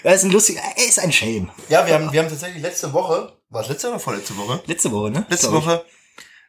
Er 0.03 0.15
ist 0.15 0.23
ein 0.23 0.31
lustiger, 0.31 0.61
er 0.61 0.85
ist 0.85 0.99
ein 0.99 1.11
Shame. 1.11 1.49
Ja, 1.69 1.85
wir 1.85 1.93
haben, 1.93 2.11
wir 2.11 2.21
haben 2.21 2.29
tatsächlich 2.29 2.61
letzte 2.61 2.93
Woche, 2.93 3.33
war 3.49 3.61
es 3.61 3.69
letzte 3.69 3.89
oder 3.89 3.99
vorletzte 3.99 4.37
Woche? 4.37 4.61
Letzte 4.65 4.91
Woche, 4.91 5.11
ne? 5.11 5.25
Letzte 5.29 5.49
Glaub 5.49 5.61
ich. 5.61 5.67
Woche 5.67 5.85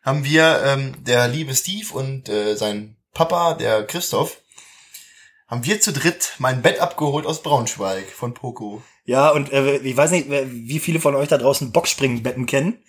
haben 0.02 0.24
wir, 0.24 0.62
ähm, 0.64 0.94
der 1.04 1.28
liebe 1.28 1.54
Steve 1.54 1.92
und 1.94 2.28
äh, 2.28 2.56
sein 2.56 2.96
Papa, 3.14 3.54
der 3.54 3.84
Christoph, 3.84 4.38
haben 5.52 5.66
wir 5.66 5.80
zu 5.82 5.92
dritt 5.92 6.32
mein 6.38 6.62
Bett 6.62 6.80
abgeholt 6.80 7.26
aus 7.26 7.42
Braunschweig 7.42 8.10
von 8.10 8.32
Poco. 8.32 8.82
Ja, 9.04 9.28
und 9.28 9.52
äh, 9.52 9.76
ich 9.76 9.94
weiß 9.94 10.10
nicht, 10.12 10.28
wie 10.30 10.78
viele 10.78 10.98
von 10.98 11.14
euch 11.14 11.28
da 11.28 11.36
draußen 11.36 11.72
Boxspringbetten 11.72 12.46
kennen. 12.46 12.82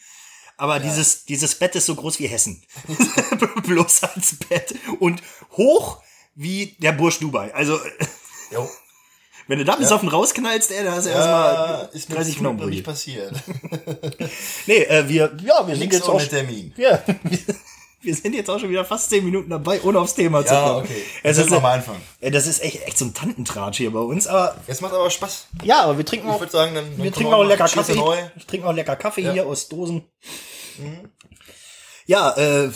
Aber 0.56 0.80
dieses, 0.80 1.26
dieses 1.26 1.56
Bett 1.56 1.76
ist 1.76 1.88
so 1.88 1.96
groß 1.96 2.20
wie 2.20 2.28
Hessen. 2.28 2.64
Bloß 3.68 4.04
als 4.04 4.36
Bett. 4.48 4.76
Und 5.00 5.22
hoch 5.58 6.02
wie 6.36 6.78
der 6.80 6.94
Bursch 6.94 7.20
Dubai. 7.20 7.54
Also, 7.54 7.78
Jo. 8.52 8.70
wenn 9.48 9.58
du 9.60 9.66
da 9.66 9.76
bis 9.76 9.90
Ja. 9.90 9.96
auf 9.96 10.02
den 10.02 10.10
rausknallst, 10.10 10.72
ey, 10.72 10.86
da 10.86 10.94
hast 10.94 11.06
du 11.06 11.10
Ja, 11.10 11.16
erstmal 11.18 11.90
ist 11.92 12.10
mir 12.10 12.16
30 12.16 12.34
zum 12.36 12.44
Glück 12.44 12.52
noch 12.54 12.58
Knochen. 12.60 12.70
nicht 12.70 12.86
passiert. 12.86 13.34
Nee, 14.68 14.84
äh, 14.84 15.10
wir, 15.10 15.36
ja, 15.44 15.68
wir 15.68 15.74
sind 15.76 15.80
Links 15.82 15.96
jetzt 15.98 16.08
auch, 16.08 16.22
Termin. 16.24 16.74
ja, 16.78 17.04
wir, 18.04 18.16
sind 18.16 18.34
jetzt 18.36 18.50
auch 18.50 18.60
schon 18.60 18.70
wieder 18.70 18.86
fast 18.86 19.10
10 19.10 19.24
Minuten 19.26 19.50
dabei, 19.50 19.82
ohne 19.82 20.00
aufs 20.00 20.14
Thema 20.16 20.46
zu 20.46 20.54
Ja, 20.54 20.64
kommen. 20.70 20.84
okay. 20.86 21.04
Es 21.24 21.38
Jetzt 21.38 21.52
ist, 21.52 21.62
mal 21.62 21.74
anfangen. 21.74 22.02
äh, 22.22 22.30
das 22.32 22.46
ist 22.48 22.62
echt, 22.64 22.84
echt 22.86 22.98
so 22.98 23.06
ein 23.06 23.14
Tantentratsch 23.14 23.78
hier 23.78 23.92
bei 23.92 24.00
uns, 24.00 24.28
aber, 24.28 24.56
Jetzt 24.68 24.82
macht 24.82 24.94
aber 24.94 25.10
Spaß. 25.10 25.48
ja, 25.64 25.82
aber 25.84 25.98
wir 25.98 26.06
trinken 26.06 26.28
Ich 26.28 26.34
auch, 26.34 26.40
würde 26.40 26.52
sagen, 26.52 26.76
dann, 26.76 26.98
wir 26.98 27.12
trinken 27.12 27.34
auch 27.34 27.44
lecker 27.44 27.68
Kaffee. 27.68 27.96
Neu. 27.96 28.18
Wir 28.36 28.48
trinken 28.48 28.68
auch 28.68 28.74
lecker 28.74 28.96
Kaffee 28.96 29.22
Ja. 29.22 29.30
Mhm. 29.30 29.34
hier 29.34 29.46
aus 29.48 29.68
Dosen. 29.70 30.04
Ja, 32.06 32.32
äh, 32.38 32.70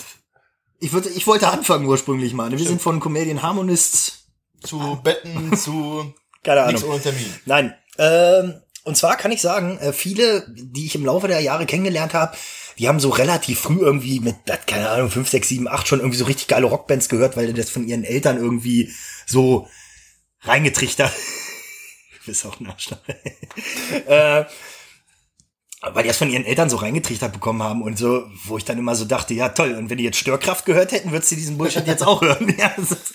ich 0.80 0.92
würde, 0.92 1.08
ich 1.10 1.26
wollte 1.26 1.48
anfangen 1.48 1.86
ursprünglich 1.86 2.32
mal. 2.34 2.50
ne? 2.50 2.58
Wir 2.58 2.66
sind 2.66 2.80
von 2.80 3.00
Comedian 3.00 3.42
Harmonists. 3.42 4.14
Zu 4.62 4.98
Betten, 5.04 5.56
zu 5.56 6.12
Keine 6.42 6.66
nichts 6.66 6.82
Ahnung. 6.82 6.94
ohne 6.94 7.02
Termin. 7.02 7.32
Nein. 7.46 7.74
Ähm, 7.98 8.60
und 8.84 8.96
zwar 8.96 9.16
kann 9.16 9.30
ich 9.32 9.40
sagen, 9.40 9.78
äh, 9.78 9.92
viele, 9.92 10.46
die 10.48 10.86
ich 10.86 10.94
im 10.96 11.04
Laufe 11.04 11.28
der 11.28 11.40
Jahre 11.40 11.64
kennengelernt 11.66 12.14
habe, 12.14 12.36
die 12.78 12.88
haben 12.88 13.00
so 13.00 13.10
relativ 13.10 13.60
früh 13.60 13.80
irgendwie 13.80 14.20
mit, 14.20 14.36
keine 14.66 14.90
Ahnung, 14.90 15.10
5, 15.10 15.28
6, 15.28 15.48
7, 15.48 15.68
8 15.68 15.88
schon 15.88 15.98
irgendwie 15.98 16.18
so 16.18 16.24
richtig 16.24 16.46
geile 16.46 16.66
Rockbands 16.66 17.08
gehört, 17.08 17.36
weil 17.36 17.48
die 17.48 17.52
das 17.52 17.70
von 17.70 17.86
ihren 17.86 18.04
Eltern 18.04 18.38
irgendwie 18.38 18.92
so 19.26 19.68
reingetrichtert. 20.42 21.12
Du 21.12 22.26
bist 22.26 22.46
auch 22.46 22.60
ein 22.60 22.68
äh, 24.06 24.44
weil 25.80 26.02
die 26.02 26.08
das 26.08 26.18
von 26.18 26.30
ihren 26.30 26.44
Eltern 26.44 26.70
so 26.70 26.76
reingetrichtert 26.76 27.32
bekommen 27.32 27.62
haben 27.62 27.82
und 27.82 27.98
so, 27.98 28.24
wo 28.44 28.56
ich 28.56 28.64
dann 28.64 28.78
immer 28.78 28.94
so 28.94 29.04
dachte, 29.04 29.34
ja 29.34 29.48
toll, 29.48 29.74
und 29.74 29.90
wenn 29.90 29.98
die 29.98 30.04
jetzt 30.04 30.18
Störkraft 30.18 30.64
gehört 30.64 30.92
hätten, 30.92 31.12
würdest 31.12 31.30
du 31.30 31.36
diesen 31.36 31.58
Bullshit 31.58 31.86
jetzt 31.86 32.06
auch 32.06 32.20
hören. 32.20 32.54
Ja, 32.58 32.68
ist, 32.76 33.14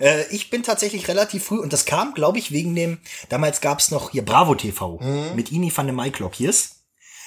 äh, 0.00 0.26
ich 0.30 0.50
bin 0.50 0.62
tatsächlich 0.62 1.08
relativ 1.08 1.44
früh, 1.44 1.58
und 1.58 1.72
das 1.72 1.84
kam, 1.84 2.14
glaube 2.14 2.38
ich, 2.38 2.52
wegen 2.52 2.74
dem, 2.74 2.98
damals 3.28 3.60
gab's 3.60 3.90
noch 3.90 4.10
hier 4.10 4.24
Bravo 4.24 4.54
TV 4.54 5.00
mit 5.34 5.50
Ini 5.50 5.72
van 5.74 5.86
de 5.86 5.94
Maiklok 5.94 6.34
hier 6.34 6.50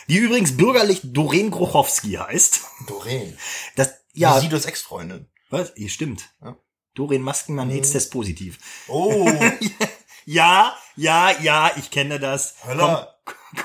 die 0.08 0.18
übrigens 0.18 0.58
bürgerlich 0.58 1.02
Doreen 1.04 1.52
Grochowski 1.52 2.14
heißt. 2.14 2.62
Doreen. 2.88 3.38
Das, 3.76 3.94
Ja. 4.14 4.40
Sidos 4.40 4.66
Ex-Freundin. 4.66 5.28
was? 5.50 5.74
Hier 5.76 5.90
stimmt. 5.90 6.30
Ja. 6.42 6.56
Doreen 6.96 7.22
Maskenmann, 7.22 7.72
AIDS-Test 7.72 8.12
positiv. 8.12 8.60
Oh, 8.88 9.30
Ja, 10.26 10.74
ja, 10.96 11.32
ja, 11.42 11.72
ich 11.78 11.92
kenne 11.92 12.20
das. 12.20 12.56
Höller. 12.66 13.10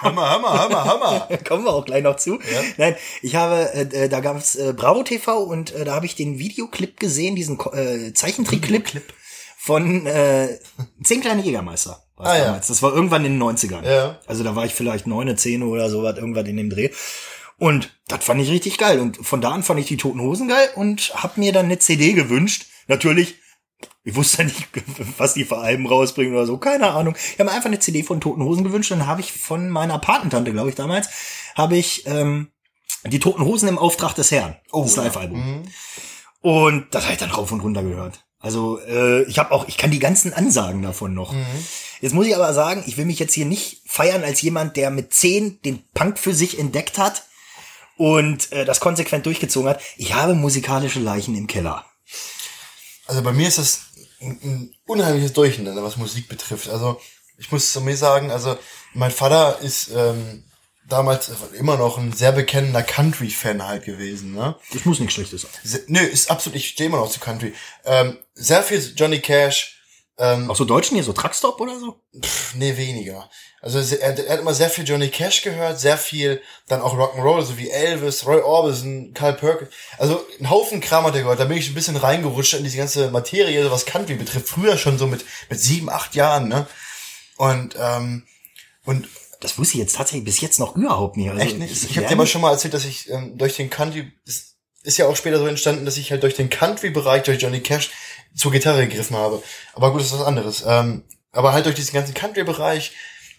Hammer, 0.03 0.29
Hammer, 0.29 0.53
Hammer, 0.59 0.85
Hammer. 0.85 1.39
Kommen 1.49 1.65
wir 1.65 1.73
auch 1.73 1.85
gleich 1.85 2.03
noch 2.03 2.17
zu. 2.17 2.35
Ja. 2.35 2.63
Nein, 2.77 2.97
ich 3.23 3.35
habe, 3.37 3.73
äh, 3.73 4.05
äh, 4.05 4.09
da 4.09 4.21
gab 4.21 4.37
es 4.37 4.55
äh, 4.55 4.73
Bravo 4.77 5.03
TV 5.03 5.43
und 5.43 5.73
äh, 5.73 5.85
da 5.85 5.95
habe 5.95 6.07
ich 6.07 6.15
den 6.15 6.39
Videoclip 6.39 6.99
gesehen, 7.01 7.37
diesen 7.37 7.59
äh, 7.73 8.13
Zeichentrickclip 8.13 9.03
von 9.59 10.07
äh, 10.07 10.59
Zehn 11.03 11.21
kleine 11.21 11.43
Jägermeister. 11.43 12.03
Ah, 12.17 12.37
ja. 12.37 12.57
Das 12.57 12.83
war 12.83 12.95
irgendwann 12.95 13.25
in 13.25 13.39
den 13.39 13.43
90ern. 13.43 13.85
Ja. 13.85 14.19
Also 14.27 14.45
da 14.45 14.57
war 14.57 14.65
ich 14.65 14.75
vielleicht 14.75 15.07
neune, 15.07 15.37
zehn 15.37 15.63
oder 15.63 15.91
so 15.91 16.03
was, 16.03 16.17
irgendwann 16.17 16.47
in 16.47 16.57
dem 16.57 16.71
Dreh. 16.71 16.91
Und 17.59 17.93
das 18.07 18.25
fand 18.25 18.41
ich 18.41 18.51
richtig 18.51 18.79
geil. 18.79 19.01
Und 19.01 19.25
von 19.27 19.41
da 19.41 19.51
an 19.51 19.63
fand 19.63 19.81
ich 19.81 19.87
die 19.87 19.97
Toten 19.97 20.21
Hosen 20.21 20.49
geil 20.49 20.71
und 20.77 21.13
hab 21.15 21.37
mir 21.37 21.53
dann 21.53 21.67
eine 21.67 21.79
CD 21.79 22.13
gewünscht. 22.13 22.67
Natürlich, 22.87 23.37
ich 24.05 24.15
wusste 24.15 24.45
nicht, 24.45 24.69
was 25.19 25.35
die 25.35 25.45
für 25.45 25.59
Alben 25.59 25.87
rausbringen 25.87 26.35
oder 26.35 26.47
so, 26.47 26.59
keine 26.59 26.91
Ahnung. 26.91 27.17
Ich 27.17 27.35
habe 27.35 27.51
mir 27.51 27.53
einfach 27.53 27.67
eine 27.67 27.81
CD 27.81 28.05
von 28.05 28.21
Toten 28.21 28.43
Hosen 28.45 28.65
gewünscht. 28.65 28.91
Dann 28.93 29.07
habe 29.07 29.21
ich 29.21 29.33
von 29.33 29.69
meiner 29.69 29.99
Patentante, 29.99 30.53
glaube 30.53 30.71
ich, 30.71 30.77
damals, 30.77 31.09
habe 31.57 31.77
ich 31.77 32.07
ähm, 32.07 32.53
Die 33.07 33.19
Toten 33.19 33.45
Hosen 33.45 33.69
im 33.69 33.79
Auftrag 33.79 34.15
des 34.15 34.31
Herrn. 34.31 34.57
Oh, 34.71 34.83
das 34.83 34.97
ja. 34.97 35.03
Live-Album. 35.03 35.39
Mhm. 35.39 35.63
Und 36.41 36.95
das 36.95 37.05
habe 37.05 37.15
ich 37.15 37.19
dann 37.19 37.31
rauf 37.31 37.51
und 37.51 37.61
runter 37.61 37.83
gehört. 37.83 38.25
Also 38.41 38.79
äh, 38.81 39.23
ich 39.25 39.39
habe 39.39 39.51
auch, 39.51 39.67
ich 39.67 39.77
kann 39.77 39.91
die 39.91 39.99
ganzen 39.99 40.33
Ansagen 40.33 40.83
davon 40.83 41.13
noch. 41.13 41.33
Mhm. 41.33 41.45
Jetzt 42.01 42.15
muss 42.15 42.27
ich 42.27 42.37
aber 42.37 42.53
sagen, 42.55 42.85
ich 42.87 42.97
will 42.97 43.05
mich 43.05 43.19
jetzt 43.19 43.35
hier 43.35 43.47
nicht 43.47 43.83
feiern 43.85 44.23
als 44.23 44.41
jemand, 44.43 44.77
der 44.77 44.91
mit 44.91 45.13
zehn 45.13 45.61
den 45.63 45.83
Punk 45.93 46.19
für 46.19 46.35
sich 46.35 46.59
entdeckt 46.59 46.99
hat 46.99 47.25
und 47.97 48.53
äh, 48.53 48.65
das 48.65 48.79
konsequent 48.79 49.27
durchgezogen 49.27 49.69
hat. 49.69 49.81
Ich 49.97 50.15
habe 50.15 50.35
musikalische 50.35 51.01
Leichen 51.01 51.35
im 51.35 51.49
Keller. 51.49 51.85
Also 53.07 53.23
bei 53.23 53.33
mir 53.33 53.49
ist 53.49 53.59
das 53.59 53.81
ein, 54.21 54.39
ein 54.43 54.75
unheimliches 54.87 55.33
Durcheinander, 55.33 55.83
was 55.83 55.97
Musik 55.97 56.29
betrifft. 56.29 56.69
Also 56.69 57.01
ich 57.39 57.51
muss 57.51 57.73
zu 57.73 57.81
mir 57.81 57.97
sagen, 57.97 58.31
also 58.31 58.57
mein 58.95 59.11
Vater 59.11 59.59
ist 59.61 59.91
ähm, 59.95 60.45
damals 60.89 61.31
immer 61.59 61.77
noch 61.77 61.99
ein 61.99 62.13
sehr 62.13 62.33
bekennender 62.33 62.83
Country-Fan 62.83 63.67
halt 63.67 63.85
gewesen. 63.85 64.35
Ne? 64.35 64.57
Das 64.73 64.85
muss 64.85 64.99
nichts 65.01 65.15
Schlechtes 65.15 65.43
sein. 65.43 65.51
Se- 65.63 65.85
Nö, 65.87 66.01
ist 66.01 66.31
absolut, 66.31 66.57
ich 66.57 66.69
stehe 66.69 66.89
immer 66.89 66.99
noch 66.99 67.11
zu 67.11 67.21
Country. 67.21 67.53
Ähm, 67.85 68.19
sehr 68.35 68.63
viel 68.63 68.81
Johnny 68.97 69.21
Cash, 69.21 69.75
ähm, 70.21 70.51
Auch 70.51 70.57
so 70.57 70.65
Deutschen 70.65 70.97
hier, 70.97 71.05
so 71.05 71.13
Truckstop 71.13 71.61
oder 71.61 71.79
so? 71.79 72.01
pff, 72.21 72.55
nee, 72.57 72.77
weniger. 72.77 73.31
Also 73.61 73.79
er, 73.97 74.19
er 74.19 74.33
hat 74.33 74.41
immer 74.41 74.55
sehr 74.55 74.71
viel 74.71 74.85
Johnny 74.85 75.09
Cash 75.11 75.43
gehört, 75.43 75.79
sehr 75.79 75.97
viel 75.99 76.41
dann 76.69 76.81
auch 76.81 76.95
Rock'n'Roll, 76.97 77.43
so 77.43 77.57
wie 77.59 77.71
Elvis, 77.71 78.27
Roy 78.27 78.41
Orbison, 78.41 79.13
Carl 79.15 79.35
Perkins. 79.35 79.71
Also 79.99 80.25
ein 80.41 80.49
Haufen 80.51 80.81
Kram 80.81 81.05
hat 81.05 81.15
er 81.15 81.23
gehört. 81.23 81.39
Da 81.39 81.45
bin 81.45 81.57
ich 81.59 81.69
ein 81.69 81.75
bisschen 81.75 81.97
reingerutscht 81.97 82.55
in 82.55 82.65
diese 82.65 82.79
ganze 82.79 83.11
Materie, 83.11 83.63
so 83.63 83.71
was 83.71 83.85
Country 83.87 84.15
betrifft. 84.15 84.49
Früher 84.49 84.77
schon 84.79 84.99
so 84.99 85.07
mit, 85.07 85.25
mit 85.51 85.61
sieben, 85.61 85.91
acht 85.91 86.15
Jahren, 86.15 86.49
ne? 86.49 86.67
Und, 87.37 87.77
ähm, 87.79 88.27
und 88.85 89.07
Das 89.41 89.59
wusste 89.59 89.75
ich 89.75 89.81
jetzt 89.81 89.97
tatsächlich 89.97 90.25
bis 90.25 90.41
jetzt 90.41 90.59
noch 90.59 90.77
überhaupt 90.77 91.17
nicht. 91.17 91.31
Also, 91.31 91.41
Echt 91.43 91.59
nicht? 91.59 91.85
Ich 91.91 91.97
habe 91.97 92.07
dir 92.07 92.15
aber 92.15 92.27
schon 92.27 92.41
mal 92.41 92.51
erzählt, 92.53 92.75
dass 92.75 92.85
ich 92.85 93.09
ähm, 93.11 93.39
durch 93.39 93.57
den 93.57 93.71
Country, 93.71 94.11
ist, 94.25 94.57
ist 94.83 94.99
ja 94.99 95.07
auch 95.07 95.17
später 95.17 95.39
so 95.39 95.47
entstanden, 95.47 95.85
dass 95.85 95.97
ich 95.97 96.11
halt 96.11 96.23
durch 96.23 96.35
den 96.35 96.51
Country-Bereich, 96.51 97.23
durch 97.23 97.41
Johnny 97.41 97.61
Cash 97.61 97.91
zur 98.35 98.51
Gitarre 98.53 98.87
gegriffen 98.89 99.17
habe. 99.17 99.43
Aber 99.75 99.93
gut, 99.93 100.01
das 100.01 100.09
ist 100.09 100.15
was 100.19 100.27
anderes. 100.27 100.65
Ähm, 100.67 101.05
aber 101.31 101.53
halt 101.53 101.67
durch 101.67 101.77
diesen 101.77 101.95
ganzen 101.95 102.15
Country-Bereich 102.15 102.93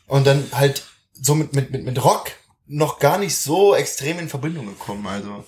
und 0.08 0.26
dann 0.26 0.48
halt 0.54 0.84
so 1.14 1.36
mit, 1.36 1.54
mit, 1.54 1.72
mit, 1.72 1.84
mit 1.84 2.04
Rock 2.04 2.32
noch 2.68 3.00
gar 3.00 3.18
nicht 3.18 3.36
so 3.36 3.76
extrem 3.76 4.20
in 4.20 4.30
Verbindung 4.30 4.68
gekommen. 4.68 5.06
Also 5.08 5.44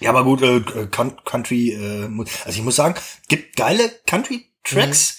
Ja, 0.00 0.10
aber 0.10 0.22
gut, 0.22 0.42
äh, 0.42 0.60
Coun- 0.86 1.16
Country, 1.24 1.70
äh, 1.72 2.08
also 2.44 2.56
ich 2.58 2.62
muss 2.62 2.76
sagen, 2.76 2.94
gibt 3.26 3.56
geile 3.56 3.90
Country-Tracks. 4.06 5.18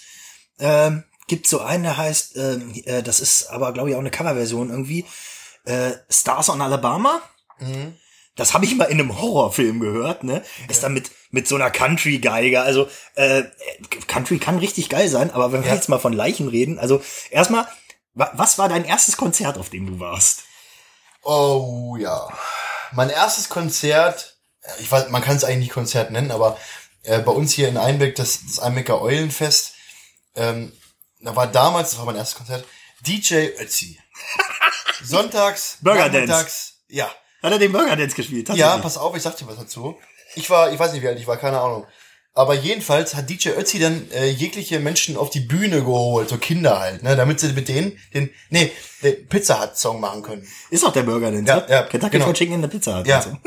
Ähm, 0.60 1.04
gibt 1.30 1.48
so 1.48 1.62
einen, 1.62 1.84
der 1.84 1.96
heißt, 1.98 2.36
ähm, 2.36 2.74
äh, 2.86 3.02
das 3.02 3.22
ist 3.22 3.48
aber, 3.48 3.72
glaube 3.72 3.90
ich, 3.90 3.96
auch 3.96 4.00
eine 4.02 4.12
Coverversion 4.12 4.70
irgendwie, 4.70 5.06
äh, 5.64 5.92
Stars 6.10 6.50
on 6.50 6.62
Alabama. 6.62 7.22
mhm. 7.60 7.96
Das 8.36 8.54
habe 8.54 8.64
ich 8.64 8.74
mal 8.78 8.86
in 8.86 9.02
einem 9.02 9.20
Horrorfilm 9.20 9.82
gehört, 9.82 10.24
ne? 10.24 10.42
Ist 10.70 10.82
dann 10.84 10.94
mit, 10.94 11.12
mit 11.30 11.46
so 11.46 11.56
einer 11.56 11.72
Country-Geige. 11.72 12.62
Also, 12.62 12.88
äh, 13.16 13.44
Country 14.08 14.40
kann 14.40 14.60
richtig 14.60 14.88
geil 14.88 15.10
sein, 15.10 15.30
aber 15.32 15.52
wenn 15.52 15.64
wir 15.64 15.70
Ja. 15.72 15.76
jetzt 15.76 15.90
mal 15.90 16.00
von 16.00 16.14
Leichen 16.14 16.48
reden, 16.48 16.80
also 16.80 17.02
erstmal, 17.32 17.68
wa 18.14 18.32
was 18.36 18.58
war 18.58 18.70
dein 18.70 18.86
erstes 18.86 19.18
Konzert, 19.18 19.58
auf 19.58 19.70
dem 19.70 19.88
du 19.88 20.00
warst? 20.00 20.44
Oh 21.24 21.98
ja. 22.00 22.30
Mein 22.94 23.10
erstes 23.10 23.50
Konzert, 23.50 24.38
ich 24.80 24.90
weiß, 24.90 25.10
man 25.10 25.22
kann 25.22 25.36
es 25.36 25.44
eigentlich 25.44 25.60
nicht 25.60 25.74
Konzert 25.74 26.12
nennen, 26.12 26.32
aber 26.32 26.58
äh, 27.04 27.20
bei 27.20 27.32
uns 27.34 27.52
hier 27.52 27.68
in 27.68 27.78
Einbeck, 27.78 28.16
das, 28.16 28.40
das 28.48 28.60
Einbecker 28.60 29.02
Eulenfest, 29.02 29.74
ähm, 30.36 30.72
da 31.22 31.36
war 31.36 31.48
damals, 31.48 31.92
das 31.92 32.00
war 32.00 32.06
mein 32.06 32.16
erstes 32.16 32.38
Konzert, 32.38 32.66
DJ 33.02 33.48
Ötzi. 33.60 34.00
Sonntags, 35.04 35.78
Burger 35.82 36.10
Dance. 36.10 36.74
ja. 36.88 37.10
Hat 37.42 37.54
er 37.54 37.60
den 37.60 37.72
Burger 37.72 37.96
Dance 37.96 38.16
gespielt? 38.16 38.50
Ja, 38.50 38.78
pass 38.80 38.98
auf, 38.98 39.16
ich 39.16 39.24
sag 39.24 39.38
dir 39.38 39.48
was 39.48 39.56
dazu. 39.58 39.98
Ich 40.36 40.50
war, 40.50 40.74
ich 40.74 40.78
weiß 40.80 40.92
nicht, 40.92 41.02
wie 41.02 41.08
alt 41.08 41.18
ich 41.20 41.26
war, 41.28 41.38
keine 41.38 41.60
Ahnung. 41.62 41.88
Aber 42.34 42.54
jedenfalls 42.54 43.16
hat 43.16 43.30
DJ 43.30 43.50
Ötzi 43.50 43.80
dann 43.80 44.12
äh, 44.12 44.28
jegliche 44.28 44.80
Menschen 44.80 45.16
auf 45.18 45.30
die 45.30 45.40
Bühne 45.40 45.80
geholt, 45.84 46.30
so 46.30 46.38
Kinder 46.38 46.80
halt, 46.80 47.02
ne, 47.02 47.16
damit 47.16 47.40
sie 47.40 47.52
mit 47.54 47.68
denen 47.70 47.98
den, 48.14 48.30
nee, 48.50 48.72
den 49.02 49.28
Pizza 49.30 49.62
Hut 49.62 49.78
Song 49.78 50.00
machen 50.02 50.22
können. 50.22 50.46
Ist 50.70 50.84
auch 50.86 50.92
der 50.94 51.04
Burger 51.04 51.32
Dance, 51.32 51.48
Ja, 51.48 51.56
ne? 51.62 51.66
ja, 51.70 51.84
Kentucky 51.84 52.12
genau. 52.12 52.26
Fried 52.26 52.38
Chicken 52.38 52.54
in 52.56 52.62
der 52.62 52.68
Pizza 52.70 52.96
hat. 52.96 53.08
Ja. 53.08 53.18
und 53.20 53.24
so. 53.24 53.38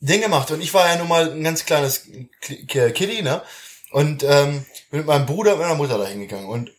den 0.00 0.20
gemacht. 0.20 0.50
Und 0.52 0.60
ich 0.62 0.72
war 0.72 0.88
ja 0.88 0.96
nun 0.96 1.08
mal 1.08 1.30
ein 1.32 1.42
ganz 1.44 1.66
kleines 1.66 2.06
K- 2.40 2.64
K- 2.66 2.90
Kitty, 2.92 3.22
ne? 3.22 3.42
Und 3.90 4.22
ähm, 4.22 4.64
bin 4.90 5.00
mit 5.00 5.06
meinem 5.06 5.26
Bruder 5.26 5.54
und 5.54 5.60
meiner 5.60 5.74
Mutter 5.74 5.98
da 5.98 6.06
hingegangen. 6.06 6.48
Und 6.48 6.70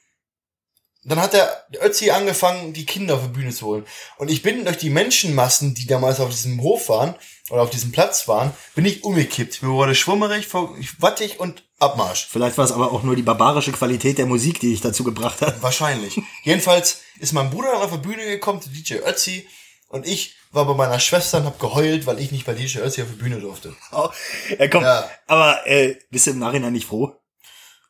dann 1.04 1.20
hat 1.20 1.34
der 1.34 1.66
Ötzi 1.82 2.12
angefangen, 2.12 2.74
die 2.74 2.86
Kinder 2.86 3.16
auf 3.16 3.24
die 3.24 3.30
Bühne 3.30 3.50
zu 3.52 3.66
holen. 3.66 3.86
Und 4.18 4.30
ich 4.30 4.44
bin 4.44 4.66
durch 4.66 4.78
die 4.78 4.92
Menschenmassen, 4.92 5.74
die 5.74 5.88
damals 5.88 6.20
auf 6.20 6.30
diesem 6.30 6.62
Hof 6.62 6.90
waren, 6.90 7.16
oder 7.50 7.64
auf 7.64 7.72
diesem 7.72 7.92
Platz 7.92 8.28
waren, 8.28 8.52
bin 8.76 8.86
ich 8.86 9.04
umgekippt. 9.04 9.64
Mir 9.64 9.70
wurde 9.72 9.96
schwummerig, 9.96 10.48
ich- 10.80 11.02
wattig 11.02 11.40
und 11.40 11.64
Abmarsch. 11.80 12.28
Vielleicht 12.30 12.58
war 12.58 12.66
es 12.66 12.72
aber 12.72 12.92
auch 12.92 13.02
nur 13.04 13.16
die 13.16 13.24
barbarische 13.24 13.72
Qualität 13.72 14.20
der 14.20 14.28
Musik, 14.28 14.60
die 14.60 14.70
dich 14.70 14.82
dazu 14.82 15.04
gebracht 15.04 15.42
hat. 15.42 15.62
Wahrscheinlich. 15.64 16.22
Jedenfalls 16.44 17.02
ist 17.20 17.34
mein 17.34 17.50
Bruder 17.50 17.72
dann 17.72 17.82
auf 17.82 17.92
die 17.92 17.98
Bühne 17.98 18.24
gekommen, 18.24 18.62
DJ 18.68 18.96
Ötzi. 19.06 19.48
Und 19.90 20.08
ich 20.08 20.36
war 20.52 20.66
bei 20.66 20.76
meiner 20.76 21.00
Schwester 21.00 21.40
und 21.40 21.46
hab 21.48 21.60
geheult, 21.60 22.06
weil 22.06 22.20
ich 22.20 22.32
nicht 22.32 22.46
bei 22.46 22.54
DJ 22.54 22.78
Ötzi 22.80 23.02
auf 23.02 23.10
die 23.10 23.16
Bühne 23.22 23.40
durfte. 23.40 23.76
Oh, 23.92 24.10
ja, 24.58 24.68
komm. 24.70 24.84
Ja. 24.84 25.10
Aber 25.28 25.66
äh, 25.68 25.96
bist 26.12 26.28
du 26.28 26.32
im 26.32 26.40
Nachhinein 26.40 26.72
nicht 26.74 26.86
froh? 26.88 27.16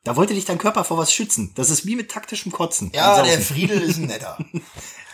Da 0.04 0.16
wollte 0.16 0.34
dich 0.34 0.46
dein 0.46 0.58
Körper 0.58 0.84
vor 0.84 0.98
was 0.98 1.14
schützen. 1.14 1.52
Das 1.56 1.70
ist 1.70 1.86
wie 1.86 1.96
mit 1.96 2.10
taktischem 2.10 2.52
Kotzen. 2.52 2.92
Ja, 2.94 3.22
der. 3.22 3.40
Friedel 3.40 3.82
ist 3.82 3.98
ein 3.98 4.06
netter. 4.08 4.38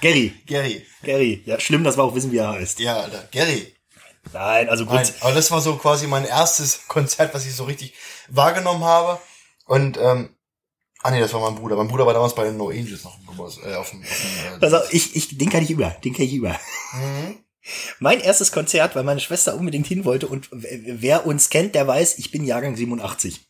Gary. 0.02 0.34
Gary. 0.46 0.86
Gary. 1.04 1.44
Ja, 1.46 1.60
schlimm, 1.60 1.84
dass 1.84 1.98
wir 1.98 2.04
auch 2.04 2.16
wissen, 2.16 2.32
wie 2.32 2.38
er 2.38 2.52
heißt. 2.52 2.80
Ja, 2.80 3.02
Alter. 3.02 3.28
Gary. 3.32 3.74
Nein, 4.34 4.70
also 4.70 4.86
gut. 4.86 4.96
Nein, 4.96 5.12
aber 5.22 5.34
das 5.34 5.52
war 5.52 5.62
so 5.62 5.76
quasi 5.76 6.08
mein 6.08 6.26
erstes 6.26 6.88
Konzert, 6.88 7.34
was 7.34 7.46
ich 7.46 7.56
so 7.56 7.66
richtig 7.66 7.94
wahrgenommen 8.30 8.84
habe. 8.84 9.20
Und, 9.66 9.98
ähm, 9.98 10.30
ah 11.04 11.12
nee, 11.12 11.20
das 11.20 11.34
war 11.34 11.42
mein 11.42 11.56
Bruder. 11.60 11.76
Mein 11.76 11.88
Bruder 11.88 12.06
war 12.06 12.14
damals 12.14 12.36
bei 12.36 12.46
den 12.46 12.58
No 12.58 12.70
Angels 12.70 13.04
noch 13.04 13.18
äh, 13.66 13.76
auf 13.76 13.90
dem, 13.90 14.04
äh, 14.04 14.60
Pass 14.60 14.74
auf, 14.74 14.94
ich, 14.94 15.16
ich, 15.16 15.38
den 15.38 15.50
kann 15.50 15.64
ich 15.64 15.70
über. 15.70 15.90
Den 16.04 16.14
kann 16.14 16.26
ich 16.26 16.34
über. 16.34 16.60
Mhm. 16.94 17.38
Mein 18.00 18.22
erstes 18.22 18.54
Konzert, 18.54 18.96
weil 18.96 19.04
meine 19.04 19.20
Schwester 19.20 19.56
unbedingt 19.56 19.88
hin 19.88 20.06
wollte 20.06 20.28
und 20.28 20.48
wer 20.52 21.26
uns 21.26 21.50
kennt, 21.50 21.76
der 21.76 21.86
weiß, 21.86 22.18
ich 22.18 22.32
bin 22.32 22.46
Jahrgang 22.46 22.78
87. 22.78 23.46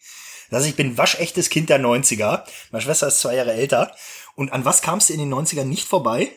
Also 0.51 0.68
ich 0.68 0.75
bin 0.75 0.98
waschechtes 0.98 1.50
Kind 1.50 1.70
der 1.70 1.80
90er. 1.80 2.44
Meine 2.72 2.82
Schwester 2.82 3.08
ist 3.08 3.20
zwei 3.20 3.36
Jahre 3.36 3.54
älter. 3.54 3.96
Und 4.36 4.54
an 4.54 4.66
was 4.66 4.82
kamst 4.82 5.10
du 5.10 5.13
in 5.13 5.20
den 5.20 5.34
90ern 5.34 5.66
nicht 5.66 5.88
vorbei? 5.88 6.32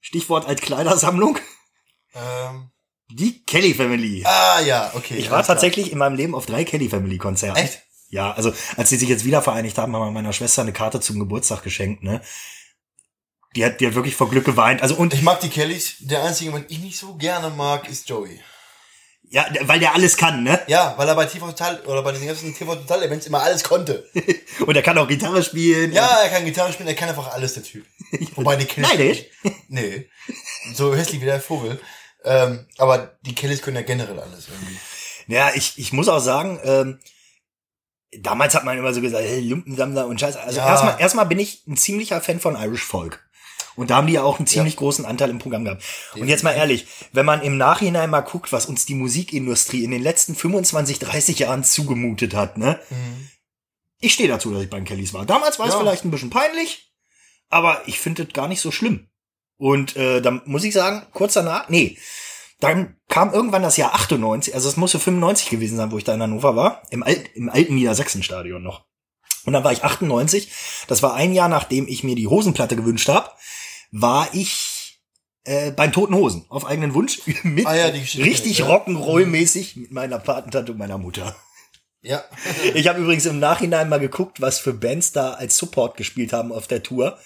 Stichwort 0.00 0.46
Altkleidersammlung. 0.46 1.38
ähm, 2.14 2.70
Die 3.10 3.44
Kelly 3.44 3.74
Family. 3.74 4.24
ah 4.26 4.60
ja, 4.60 4.90
okay. 4.94 5.16
Ich 5.16 5.26
war 5.30 5.36
alles 5.38 5.46
klar. 5.46 5.56
tatsächlich 5.56 5.92
in 5.92 5.98
meinem 5.98 6.16
Leben 6.16 6.34
auf 6.34 6.46
drei 6.46 6.64
Kelly 6.64 6.88
Family 6.88 7.18
Konzerten. 7.18 7.58
Echt? 7.58 7.82
Ja, 8.08 8.32
also 8.32 8.52
als 8.76 8.88
sie 8.88 8.96
sich 8.96 9.08
jetzt 9.08 9.24
wieder 9.24 9.40
vereinigt 9.40 9.78
haben, 9.78 9.94
haben 9.94 10.02
wir 10.02 10.10
meiner 10.10 10.32
Schwester 10.32 10.62
eine 10.62 10.72
Karte 10.72 11.00
zum 11.00 11.18
Geburtstag 11.20 11.62
geschenkt, 11.62 12.02
ne? 12.02 12.20
Die 13.56 13.64
hat, 13.64 13.80
die 13.80 13.86
hat 13.86 13.94
wirklich 13.94 14.14
vor 14.16 14.30
Glück 14.30 14.44
geweint. 14.44 14.80
Also 14.82 14.94
und 14.94 15.12
Ich 15.14 15.22
mag 15.22 15.40
die 15.40 15.48
Kellys. 15.48 15.96
Der 16.00 16.22
einzige, 16.24 16.52
den 16.52 16.66
ich 16.68 16.78
nicht 16.78 16.96
so 16.98 17.14
gerne 17.14 17.50
mag, 17.50 17.88
ist 17.88 18.08
Joey. 18.08 18.40
Ja, 19.32 19.46
weil 19.62 19.78
der 19.78 19.94
alles 19.94 20.16
kann, 20.16 20.42
ne? 20.42 20.60
Ja, 20.66 20.94
weil 20.96 21.08
er 21.08 21.14
bei 21.14 21.24
TV 21.24 21.46
Total 21.46 21.80
oder 21.82 22.02
bei 22.02 22.12
den 22.12 22.26
ganzen 22.26 22.52
TV 22.54 22.74
Total 22.76 23.02
Events 23.04 23.26
immer 23.26 23.40
alles 23.42 23.62
konnte. 23.62 24.08
Und 24.66 24.74
er 24.76 24.82
kann 24.82 24.98
auch 24.98 25.06
Gitarre 25.08 25.42
spielen. 25.42 25.92
Ja, 25.92 26.20
er 26.22 26.28
kann 26.30 26.44
Gitarre 26.44 26.72
spielen, 26.72 26.88
er 26.88 26.94
kann 26.96 27.08
einfach 27.08 27.32
alles, 27.32 27.54
der 27.54 27.62
Typ. 27.62 27.86
Wobei 28.34 28.56
die 28.56 28.64
Kellys. 28.66 28.90
Neidisch? 28.90 29.24
Nee. 29.68 30.08
So 30.74 30.94
hässlich 30.96 31.20
wie 31.20 31.26
der 31.26 31.40
Vogel. 31.40 31.80
Ähm, 32.24 32.66
aber 32.76 33.16
die 33.22 33.34
Kellys 33.36 33.62
können 33.62 33.76
ja 33.76 33.82
generell 33.82 34.18
alles 34.18 34.48
irgendwie. 34.48 34.76
Ja, 35.28 35.52
ich, 35.54 35.78
ich 35.78 35.92
muss 35.92 36.08
auch 36.08 36.18
sagen, 36.18 36.58
ähm, 36.64 36.98
damals 38.18 38.54
hat 38.56 38.64
man 38.64 38.76
immer 38.76 38.92
so 38.92 39.00
gesagt, 39.00 39.22
hey, 39.24 39.40
Lumpensammler 39.40 40.06
und 40.06 40.18
Scheiße. 40.18 40.40
Also 40.40 40.58
Ja. 40.58 40.66
erstmal, 40.68 41.00
erstmal 41.00 41.26
bin 41.26 41.38
ich 41.38 41.64
ein 41.68 41.76
ziemlicher 41.76 42.20
Fan 42.20 42.40
von 42.40 42.56
Irish 42.56 42.84
Folk. 42.84 43.24
Und 43.80 43.90
da 43.90 43.96
haben 43.96 44.06
die 44.06 44.12
ja 44.12 44.22
auch 44.22 44.38
einen 44.38 44.46
ziemlich 44.46 44.76
großen 44.76 45.06
Anteil 45.06 45.30
im 45.30 45.38
Programm 45.38 45.64
gehabt. 45.64 45.82
Und 46.14 46.28
jetzt 46.28 46.44
mal 46.44 46.52
ehrlich, 46.52 46.86
wenn 47.12 47.24
man 47.24 47.40
im 47.40 47.56
Nachhinein 47.56 48.10
mal 48.10 48.20
guckt, 48.20 48.52
was 48.52 48.66
uns 48.66 48.84
die 48.84 48.94
Musikindustrie 48.94 49.84
in 49.84 49.90
den 49.90 50.02
letzten 50.02 50.34
25, 50.34 50.98
30 50.98 51.38
Jahren 51.38 51.64
zugemutet 51.64 52.34
hat, 52.34 52.58
ne? 52.58 52.78
Ich 53.98 54.12
stehe 54.14 54.28
dazu, 54.28 54.52
dass 54.52 54.62
ich 54.62 54.70
bei 54.70 54.80
Kellys 54.82 55.14
war. 55.14 55.24
Damals 55.24 55.58
war 55.58 55.66
es 55.66 55.72
Ja. 55.74 55.80
vielleicht 55.80 56.04
ein 56.04 56.10
bisschen 56.10 56.30
peinlich, 56.30 56.92
aber 57.48 57.82
ich 57.86 57.98
finde 57.98 58.24
das 58.24 58.34
gar 58.34 58.48
nicht 58.48 58.60
so 58.60 58.70
schlimm. 58.70 59.08
Und 59.56 59.96
äh, 59.96 60.20
dann 60.20 60.42
muss 60.44 60.64
ich 60.64 60.72
sagen, 60.74 61.06
kurz 61.12 61.34
danach, 61.34 61.68
nee, 61.68 61.98
dann 62.60 62.96
kam 63.08 63.32
irgendwann 63.32 63.62
das 63.62 63.78
Jahr 63.78 63.94
98, 63.94 64.54
also 64.54 64.68
es 64.68 64.76
musste 64.76 64.98
95 64.98 65.48
gewesen 65.48 65.76
sein, 65.78 65.90
wo 65.90 65.96
ich 65.98 66.04
da 66.04 66.12
in 66.14 66.22
Hannover 66.22 66.54
war, 66.56 66.82
im, 66.90 67.02
Alt, 67.02 67.30
im 67.34 67.48
alten 67.48 67.74
Niedersachsenstadion 67.74 68.62
noch. 68.62 68.84
Und 69.46 69.54
dann 69.54 69.64
war 69.64 69.72
ich 69.72 69.84
98, 69.84 70.50
das 70.86 71.02
war 71.02 71.14
ein 71.14 71.32
Jahr, 71.32 71.48
nachdem 71.48 71.88
ich 71.88 72.04
mir 72.04 72.14
die 72.14 72.26
Hosenplatte 72.26 72.76
gewünscht 72.76 73.08
habe, 73.08 73.30
war 73.90 74.28
ich 74.34 75.00
äh, 75.44 75.70
bei 75.70 75.86
den 75.86 75.92
Toten 75.92 76.14
Hosen, 76.14 76.44
auf 76.48 76.66
eigenen 76.66 76.94
Wunsch, 76.94 77.20
mit 77.42 77.66
Ah 77.66 77.74
ja, 77.74 77.86
richtig 77.86 78.58
ja. 78.58 78.66
Rock'n'Roll-mäßig 78.66 79.78
mit 79.78 79.92
meiner 79.92 80.18
Patentante 80.18 80.72
und 80.72 80.78
meiner 80.78 80.98
Mutter. 80.98 81.36
Ja. 82.02 82.24
Ich 82.74 82.88
habe 82.88 83.00
übrigens 83.00 83.26
im 83.26 83.38
Nachhinein 83.38 83.88
mal 83.88 84.00
geguckt, 84.00 84.40
was 84.40 84.58
für 84.58 84.72
Bands 84.72 85.12
da 85.12 85.32
als 85.32 85.56
Support 85.56 85.96
gespielt 85.96 86.32
haben 86.32 86.52
auf 86.52 86.66
der 86.66 86.82
Tour. 86.82 87.18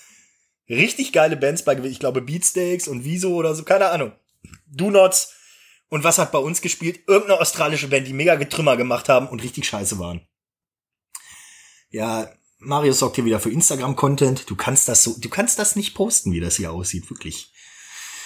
Richtig 0.68 1.12
geile 1.12 1.36
Bands 1.36 1.64
bei, 1.64 1.76
ich 1.78 1.98
glaube, 1.98 2.22
Beatsteaks 2.22 2.88
und 2.88 3.04
Wieso 3.04 3.34
oder 3.34 3.54
so, 3.54 3.64
keine 3.64 3.90
Ahnung. 3.90 4.12
Do 4.66 4.90
Nots, 4.90 5.34
Und 5.88 6.02
was 6.04 6.18
hat 6.18 6.32
bei 6.32 6.38
uns 6.38 6.60
gespielt? 6.60 7.00
Irgendeine 7.06 7.40
australische 7.40 7.88
Band, 7.88 8.06
die 8.06 8.12
mega 8.12 8.34
Getrümmer 8.36 8.76
gemacht 8.76 9.08
haben 9.08 9.28
und 9.28 9.42
richtig 9.42 9.66
scheiße 9.66 9.98
waren. 9.98 10.26
Ja, 11.90 12.32
Marius 12.64 12.98
sorgt 12.98 13.16
hier 13.16 13.24
wieder 13.24 13.40
für 13.40 13.50
Instagram-Content. 13.50 14.48
Du 14.48 14.56
kannst 14.56 14.88
das 14.88 15.02
so, 15.02 15.14
du 15.18 15.28
kannst 15.28 15.58
das 15.58 15.76
nicht 15.76 15.94
posten, 15.94 16.32
wie 16.32 16.40
das 16.40 16.56
hier 16.56 16.72
aussieht, 16.72 17.10
wirklich. 17.10 17.52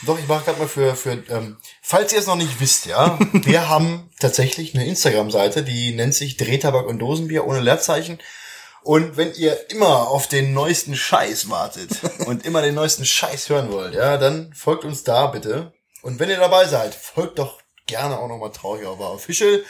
Doch, 0.02 0.18
ich 0.18 0.28
mache 0.28 0.44
gerade 0.44 0.58
mal 0.60 0.68
für, 0.68 0.94
für 0.94 1.22
ähm, 1.28 1.56
falls 1.82 2.12
ihr 2.12 2.20
es 2.20 2.26
noch 2.26 2.36
nicht 2.36 2.60
wisst, 2.60 2.86
ja, 2.86 3.18
wir 3.32 3.68
haben 3.68 4.10
tatsächlich 4.20 4.74
eine 4.74 4.86
Instagram-Seite, 4.86 5.64
die 5.64 5.92
nennt 5.94 6.14
sich 6.14 6.36
Drehtabak 6.36 6.86
und 6.86 7.00
Dosenbier 7.00 7.46
ohne 7.46 7.60
Leerzeichen. 7.60 8.18
Und 8.82 9.16
wenn 9.16 9.34
ihr 9.34 9.70
immer 9.70 10.08
auf 10.08 10.28
den 10.28 10.54
neuesten 10.54 10.94
Scheiß 10.94 11.50
wartet 11.50 11.90
und 12.26 12.46
immer 12.46 12.62
den 12.62 12.74
neuesten 12.74 13.04
Scheiß 13.04 13.48
hören 13.48 13.72
wollt, 13.72 13.94
ja, 13.94 14.18
dann 14.18 14.52
folgt 14.54 14.84
uns 14.84 15.02
da 15.02 15.26
bitte. 15.26 15.72
Und 16.02 16.20
wenn 16.20 16.30
ihr 16.30 16.38
dabei 16.38 16.66
seid, 16.66 16.94
folgt 16.94 17.38
doch 17.40 17.60
gerne 17.86 18.18
auch 18.18 18.28
nochmal 18.28 18.52
Traurig 18.52 18.86
aber 18.86 19.12
Official. 19.12 19.64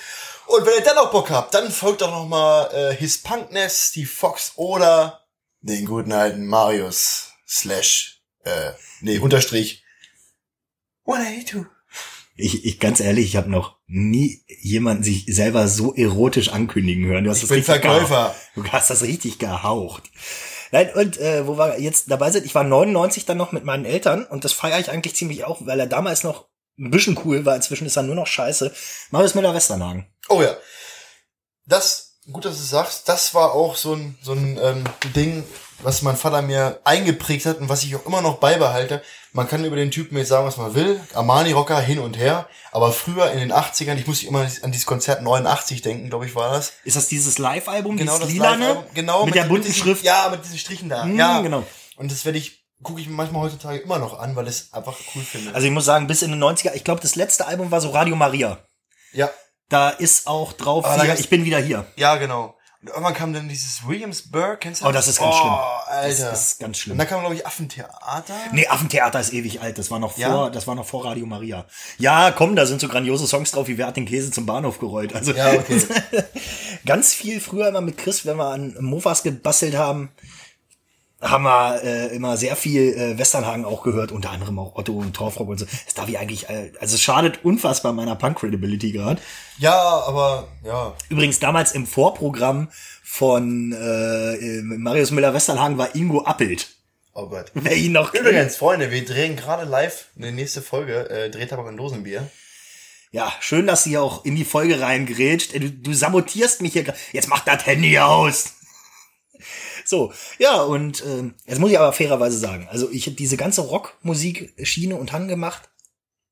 Und 0.48 0.64
wenn 0.64 0.74
ihr 0.78 0.84
dann 0.84 0.96
noch 0.96 1.10
Bock 1.10 1.30
habt, 1.30 1.52
dann 1.52 1.70
folgt 1.70 2.00
doch 2.00 2.10
nochmal 2.10 2.70
äh, 2.74 2.96
His 2.96 3.22
Punkness, 3.22 3.88
Steve 3.90 4.08
Fox 4.08 4.52
oder 4.56 5.26
den 5.60 5.84
guten 5.84 6.12
alten 6.12 6.46
Marius 6.46 7.32
slash, 7.46 8.22
äh, 8.44 8.70
nee, 9.00 9.18
Unterstrich 9.18 9.84
182. 11.06 11.66
Ich, 12.36 12.64
ich 12.64 12.78
ganz 12.78 13.00
ehrlich, 13.00 13.26
ich 13.26 13.36
habe 13.36 13.50
noch 13.50 13.76
nie 13.86 14.44
jemanden 14.60 15.02
sich 15.02 15.26
selber 15.26 15.68
so 15.68 15.94
erotisch 15.94 16.50
ankündigen 16.50 17.04
hören. 17.06 17.24
Du 17.24 17.30
hast 17.30 17.38
Ich 17.38 17.42
das 17.42 17.48
bin 17.48 17.58
richtig 17.58 17.82
Verkäufer. 17.82 18.34
Gehaucht. 18.54 18.68
Du 18.68 18.72
hast 18.72 18.90
das 18.90 19.02
richtig 19.02 19.38
gehaucht. 19.38 20.04
Nein, 20.70 20.90
und 20.94 21.18
äh, 21.18 21.46
wo 21.46 21.58
wir 21.58 21.80
jetzt 21.80 22.10
dabei 22.10 22.30
sind, 22.30 22.46
ich 22.46 22.54
war 22.54 22.64
99 22.64 23.26
dann 23.26 23.38
noch 23.38 23.52
mit 23.52 23.64
meinen 23.64 23.84
Eltern 23.84 24.24
und 24.24 24.44
das 24.44 24.52
feiere 24.52 24.78
ich 24.78 24.90
eigentlich 24.90 25.16
ziemlich 25.16 25.44
auch, 25.44 25.66
weil 25.66 25.80
er 25.80 25.86
damals 25.86 26.24
noch 26.24 26.46
ein 26.78 26.90
bisschen 26.90 27.18
cool 27.24 27.44
war, 27.44 27.56
inzwischen 27.56 27.86
ist 27.86 27.96
er 27.96 28.02
nur 28.04 28.14
noch 28.14 28.26
scheiße. 28.26 28.72
Marius 29.10 29.34
Müller-Westernhagen. 29.34 30.06
Oh 30.28 30.42
ja. 30.42 30.56
Das, 31.66 32.18
gut, 32.32 32.44
dass 32.44 32.56
du 32.56 32.62
es 32.62 32.70
sagst, 32.70 33.08
das 33.08 33.35
war 33.35 33.52
auch 33.52 33.76
so 33.76 33.94
ein, 33.94 34.18
so 34.23 34.32
ein 34.32 34.58
ähm, 34.62 34.85
Ding, 35.14 35.44
was 35.82 36.02
mein 36.02 36.16
Vater 36.16 36.42
mir 36.42 36.80
eingeprägt 36.85 37.47
hat 37.47 37.58
und 37.58 37.68
was 37.68 37.82
ich 37.85 37.94
auch 37.94 38.06
immer 38.06 38.20
noch 38.23 38.38
beibehalte. 38.38 39.02
Man 39.32 39.47
kann 39.47 39.64
über 39.64 39.76
den 39.76 39.90
Typen 39.90 40.16
jetzt 40.16 40.28
sagen, 40.28 40.47
was 40.47 40.56
man 40.56 40.75
will. 40.75 41.00
Armani-Rocker 41.14 41.78
hin 41.80 41.99
und 41.99 42.16
her. 42.16 42.49
Aber 42.73 42.90
früher 42.92 43.30
in 43.30 43.38
den 43.38 43.52
80ern, 43.52 43.97
ich 43.97 44.06
muss 44.06 44.23
immer 44.23 44.49
an 44.62 44.73
dieses 44.73 44.87
Konzert 44.87 45.23
89 45.23 45.82
denken, 45.82 46.08
glaube 46.08 46.26
ich, 46.26 46.35
war 46.35 46.52
das. 46.52 46.73
Ist 46.85 46.97
das 46.97 47.08
dieses 47.08 47.38
Live-Album, 47.38 47.97
Genau, 47.97 48.12
dieses 48.14 48.26
das 48.28 48.32
lilane? 48.32 48.66
Live-Album. 48.68 48.94
Genau, 48.94 49.26
mit, 49.26 49.35
der 49.35 49.42
mit 49.44 49.50
bunten 49.50 49.66
diesen- 49.66 49.78
Schrift. 49.82 50.02
Ja, 50.04 50.28
mit 50.30 50.42
diesen 50.44 50.58
Strichen 50.58 50.88
da. 50.88 51.04
Mm, 51.04 51.18
ja, 51.18 51.40
genau. 51.42 51.64
Und 51.97 52.11
das 52.11 52.25
werde 52.25 52.38
ich, 52.38 52.64
gucke 52.82 53.00
ich 53.00 53.06
mir 53.06 53.14
manchmal 53.14 53.42
heutzutage 53.42 53.78
immer 53.78 53.99
noch 53.99 54.18
an, 54.18 54.35
weil 54.35 54.49
ich 54.49 54.54
es 54.54 54.73
einfach 54.73 54.97
cool 55.14 55.23
finde. 55.23 55.54
Also 55.54 55.66
ich 55.66 55.73
muss 55.73 55.85
sagen, 55.85 56.06
bis 56.06 56.23
in 56.23 56.30
den 56.30 56.42
90er, 56.42 56.73
ich 56.75 56.82
glaube, 56.85 57.00
das 57.02 57.14
letzte 57.14 57.47
Album 57.47 57.70
war 57.70 57.80
so 57.80 57.90
Radio 57.90 58.16
Maria. 58.16 58.58
ja, 59.12 59.30
Da 59.68 59.90
ist 59.90 60.26
auch 60.26 60.52
drauf, 60.52 60.84
da 60.84 61.02
hier, 61.02 61.18
ich 61.18 61.28
bin 61.28 61.44
wieder 61.44 61.58
hier. 61.58 61.87
ja, 61.96 62.16
genau. 62.16 62.54
Und 62.80 62.90
irgendwann 62.90 63.14
kam 63.14 63.32
dann 63.32 63.48
dieses 63.48 63.88
Williamsburg, 63.88 64.60
kennst 64.60 64.82
du 64.82 64.87
Oh, 64.87 64.92
das 64.92 65.08
ist 65.08 65.18
ganz 65.18 65.34
schlimm. 65.34 65.50
Alter. 65.88 66.30
Das 66.30 66.42
ist 66.52 66.60
ganz 66.60 66.78
schlimm. 66.78 66.92
Und 66.92 66.98
dann 66.98 67.08
kam, 67.08 67.18
glaube 67.20 67.34
ich, 67.34 67.44
Affentheater. 67.44 68.34
Nee, 68.52 68.68
Affentheater 68.68 69.18
ist 69.18 69.32
ewig 69.32 69.60
alt. 69.60 69.78
Das 69.78 69.90
war 69.90 69.98
noch 69.98 70.16
Ja? 70.16 70.30
vor, 70.30 70.50
das 70.52 70.68
war 70.68 70.76
noch 70.76 70.87
vor 70.87 71.04
Radio 71.04 71.26
Maria. 71.26 71.66
Ja, 71.98 72.30
komm, 72.30 72.54
da 72.54 72.66
sind 72.66 72.80
so 72.80 72.87
grandiose 72.87 73.26
Songs 73.26 73.50
drauf, 73.50 73.66
wie 73.66 73.78
Wer 73.78 73.88
hat 73.88 73.96
den 73.96 74.06
Käse 74.06 74.30
zum 74.30 74.46
Bahnhof 74.46 74.78
gerollt. 74.78 75.12
Also 75.12 75.32
Ja, 75.32 75.54
okay. 75.54 75.82
ganz 76.87 77.14
viel 77.14 77.40
früher 77.40 77.66
immer 77.68 77.80
mit 77.80 77.98
Chris, 77.98 78.25
wenn 78.25 78.37
wir 78.37 78.46
an 78.50 78.76
Mofas 78.80 79.25
gebastelt 79.25 79.76
haben, 79.76 80.10
haben 81.20 81.44
wir 81.44 81.82
äh, 81.82 82.14
immer 82.14 82.37
sehr 82.37 82.54
viel 82.54 82.94
äh, 82.96 83.18
Westernhagen 83.18 83.64
auch 83.64 83.82
gehört, 83.82 84.12
unter 84.12 84.30
anderem 84.30 84.58
auch 84.58 84.76
Otto 84.76 84.92
und 84.92 85.14
Torfrock 85.14 85.48
und 85.48 85.58
so. 85.58 85.66
Das 85.84 85.94
darf 85.94 86.08
ich 86.08 86.18
eigentlich, 86.18 86.48
äh, 86.48 86.70
also 86.80 86.94
es 86.94 87.02
schadet 87.02 87.44
unfassbar 87.44 87.92
meiner 87.92 88.14
Punk-Credibility 88.14 88.92
gerade. 88.92 89.20
Ja, 89.58 89.75
aber, 90.06 90.48
ja. 90.64 90.94
Übrigens 91.08 91.40
damals 91.40 91.72
im 91.72 91.87
Vorprogramm 91.87 92.68
von 93.02 93.72
äh, 93.72 94.34
äh, 94.37 94.62
Marius 94.62 95.10
Müller-Westernhagen 95.10 95.76
war 95.76 95.94
Ingo 95.96 96.22
Appelt. 96.25 96.68
Oh 97.14 97.26
Gott. 97.28 97.50
Wer 97.54 97.74
ihn 97.76 97.92
noch 97.92 98.12
kennt. 98.12 98.24
Übrigens, 98.24 98.54
Freunde, 98.57 98.92
wir 98.92 99.04
drehen 99.04 99.35
gerade 99.35 99.64
live 99.68 100.07
eine 100.16 100.31
nächste 100.31 100.62
Folge, 100.62 101.11
äh, 101.11 101.31
Drehtabak 101.31 101.66
und 101.66 101.76
Dosenbier. 101.76 102.31
Ja, 103.11 103.33
schön, 103.40 103.66
dass 103.66 103.83
sie 103.83 103.98
auch 103.98 104.24
in 104.24 104.37
die 104.37 104.44
Folge 104.44 104.81
reingrätscht. 104.81 105.52
Ey, 105.54 105.61
Du, 105.61 105.70
du 105.70 105.94
sabotierst 105.94 106.62
mich 106.62 106.74
hier. 106.74 106.85
gra- 106.87 106.94
Jetzt 107.11 107.26
mach 107.28 107.40
das 107.40 107.66
Handy 107.66 107.98
aus. 107.98 108.52
So, 109.88 110.12
ja, 110.38 110.61
und 110.61 111.03
ähm, 111.07 111.35
jetzt 111.46 111.61
muss 111.61 111.70
ich 111.70 111.79
aber 111.79 111.94
fairerweise 111.94 112.37
sagen, 112.38 112.68
also 112.70 112.90
ich 112.90 113.07
habe 113.07 113.16
diese 113.16 113.38
ganze 113.38 113.62
Rockmusik 113.62 114.53
Schiene 114.62 114.96
und 114.96 115.12
Hang 115.12 115.29
gemacht, 115.29 115.70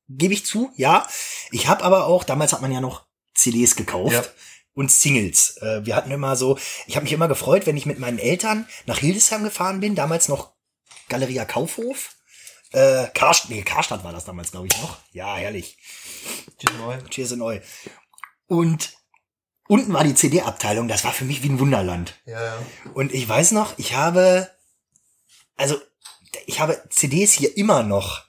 gebe 0.07 0.35
ich 0.35 0.45
zu, 0.45 0.69
ja. 0.75 1.07
Ich 1.49 1.67
habe 1.67 1.83
aber 1.83 2.05
auch, 2.05 2.23
damals 2.23 2.53
hat 2.53 2.61
man 2.61 2.71
ja 2.71 2.81
noch 2.81 3.07
CDs 3.33 3.75
gekauft 3.75 4.13
Ja. 4.13 4.23
und 4.75 4.91
Singles. 4.91 5.57
Äh, 5.57 5.83
wir 5.87 5.95
hatten 5.95 6.11
immer 6.11 6.35
so, 6.35 6.59
ich 6.85 6.95
habe 6.97 7.05
mich 7.05 7.13
immer 7.13 7.27
gefreut, 7.27 7.65
wenn 7.65 7.77
ich 7.77 7.87
mit 7.87 7.97
meinen 7.97 8.19
Eltern 8.19 8.67
nach 8.85 8.99
Hildesheim 8.99 9.43
gefahren 9.43 9.79
bin, 9.79 9.95
damals 9.95 10.27
noch 10.27 10.51
Galeria 11.09 11.43
Kaufhof. 11.43 12.11
Äh, 12.73 13.07
Karstadt, 13.15 13.49
nee, 13.49 13.63
Karstadt 13.63 14.03
war 14.03 14.13
das 14.13 14.25
damals, 14.25 14.51
glaube 14.51 14.67
ich, 14.67 14.77
noch. 14.83 14.99
Ja, 15.13 15.35
herrlich. 15.35 15.77
Cheers 17.09 17.31
and 17.31 17.41
Oi. 17.41 17.61
Und 18.45 18.93
unten 19.67 19.93
war 19.93 20.03
die 20.03 20.15
CD-Abteilung, 20.15 20.87
das 20.87 21.03
war 21.03 21.11
für 21.13 21.25
mich 21.25 21.43
wie 21.43 21.49
ein 21.49 21.59
Wunderland. 21.59 22.15
Ja, 22.25 22.43
ja. 22.43 22.57
Und 22.93 23.13
ich 23.13 23.27
weiß 23.27 23.51
noch, 23.51 23.73
ich 23.77 23.95
habe, 23.95 24.49
also 25.55 25.75
ich 26.45 26.59
habe 26.59 26.81
CDs 26.89 27.33
hier 27.33 27.55
immer 27.57 27.83
noch. 27.83 28.25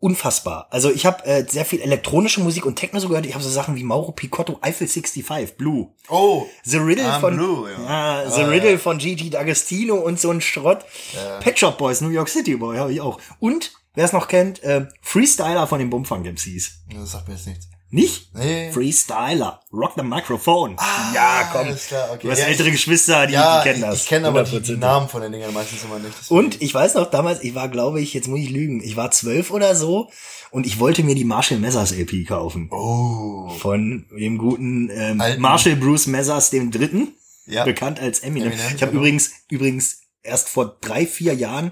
Unfassbar. 0.00 0.66
Also 0.70 0.90
ich 0.90 1.06
habe 1.06 1.24
äh, 1.24 1.46
sehr 1.48 1.64
viel 1.64 1.80
elektronische 1.80 2.40
Musik 2.40 2.66
und 2.66 2.76
Techno 2.76 3.00
so 3.00 3.08
gehört. 3.08 3.24
Ich 3.24 3.32
habe 3.32 3.42
so 3.42 3.48
Sachen 3.48 3.74
wie 3.74 3.84
Mauro 3.84 4.12
Picotto, 4.12 4.58
Eiffel 4.60 4.86
65, 4.86 5.56
Blue. 5.56 5.94
Oh, 6.10 6.46
The 6.62 6.76
Riddle 6.76 7.10
Ah, 7.10 7.20
von 7.20 7.34
Blue, 7.34 7.70
ja. 7.70 8.30
The 8.30 8.42
Ah, 8.42 8.46
Riddle 8.48 8.72
ja. 8.72 8.78
von 8.78 8.98
Gigi 8.98 9.30
D'Agostino 9.30 9.94
und 9.94 10.20
so 10.20 10.30
ein 10.30 10.42
Schrott. 10.42 10.84
Ja. 11.14 11.38
Pet 11.38 11.58
Shop 11.58 11.78
Boys, 11.78 12.02
New 12.02 12.10
York 12.10 12.28
City 12.28 12.54
Boy 12.56 12.76
habe 12.76 12.92
ich 12.92 13.00
auch. 13.00 13.18
Und 13.38 13.72
wer 13.94 14.04
es 14.04 14.12
noch 14.12 14.28
kennt, 14.28 14.62
äh, 14.62 14.86
Freestyler 15.00 15.66
von 15.66 15.78
den 15.78 15.88
Bumfang 15.88 16.22
MCs. 16.26 16.80
das 16.94 17.12
sagt 17.12 17.26
mir 17.28 17.34
jetzt 17.34 17.46
nichts. 17.46 17.68
Nicht? 17.90 18.34
Nee. 18.34 18.72
Freestyler, 18.72 19.60
Rock 19.72 19.92
the 19.96 20.02
Microphone. 20.02 20.74
Ah, 20.78 21.12
ja, 21.14 21.48
komm. 21.52 21.76
klar, 21.76 22.08
okay. 22.12 22.20
Du 22.22 22.30
hast 22.32 22.40
Ja, 22.40 22.46
ältere 22.46 22.72
Geschwister, 22.72 23.26
die, 23.28 23.34
Ja, 23.34 23.58
die 23.62 23.68
kennen 23.68 23.84
ich, 23.84 23.88
das. 23.88 24.02
ich 24.02 24.06
kenne 24.08 24.26
aber 24.28 24.42
die 24.42 24.50
100%. 24.56 24.76
Namen 24.78 25.08
von 25.08 25.22
den 25.22 25.30
Dingern 25.32 25.54
meistens 25.54 25.84
immer 25.84 25.98
nicht. 26.00 26.12
deswegen- 26.18 26.38
Und 26.40 26.60
ich 26.62 26.74
weiß 26.74 26.94
noch, 26.94 27.08
damals, 27.10 27.42
ich 27.44 27.54
war, 27.54 27.68
glaube 27.68 28.00
ich, 28.00 28.12
jetzt 28.12 28.26
muss 28.26 28.40
ich 28.40 28.50
lügen, 28.50 28.82
ich 28.82 28.96
war 28.96 29.12
zwölf 29.12 29.52
oder 29.52 29.76
so 29.76 30.10
und 30.50 30.66
ich 30.66 30.80
wollte 30.80 31.04
mir 31.04 31.14
die 31.14 31.24
Marshall 31.24 31.58
Messers 31.58 31.92
LP 31.92 32.24
kaufen. 32.26 32.68
Oh. 32.72 33.48
Von 33.60 34.06
dem 34.10 34.38
guten 34.38 34.90
ähm, 34.92 35.20
Alten. 35.20 35.40
Marshall 35.40 35.76
Bruce 35.76 36.08
Messers 36.08 36.50
dem 36.50 36.72
Dritten, 36.72 37.14
Ja. 37.46 37.64
bekannt 37.64 38.00
als 38.00 38.20
Eminem. 38.20 38.48
Eminem, 38.52 38.66
ich 38.74 38.82
habe 38.82 38.90
genau. 38.90 39.02
übrigens, 39.02 39.30
übrigens 39.50 40.00
erst 40.24 40.48
vor 40.48 40.78
drei, 40.80 41.06
vier 41.06 41.34
Jahren 41.34 41.70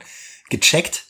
gecheckt, 0.50 1.06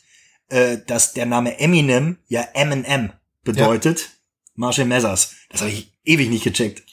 äh, 0.49 0.77
dass 0.87 1.13
der 1.13 1.27
Name 1.27 1.59
Eminem 1.59 2.17
ja 2.29 2.41
Eminem 2.53 3.11
bedeutet. 3.43 4.09
Marshall 4.55 4.85
Messers. 4.85 5.33
Das 5.49 5.61
habe 5.61 5.71
ich 5.71 5.91
ewig 6.05 6.29
nicht 6.29 6.43
gecheckt. 6.43 6.83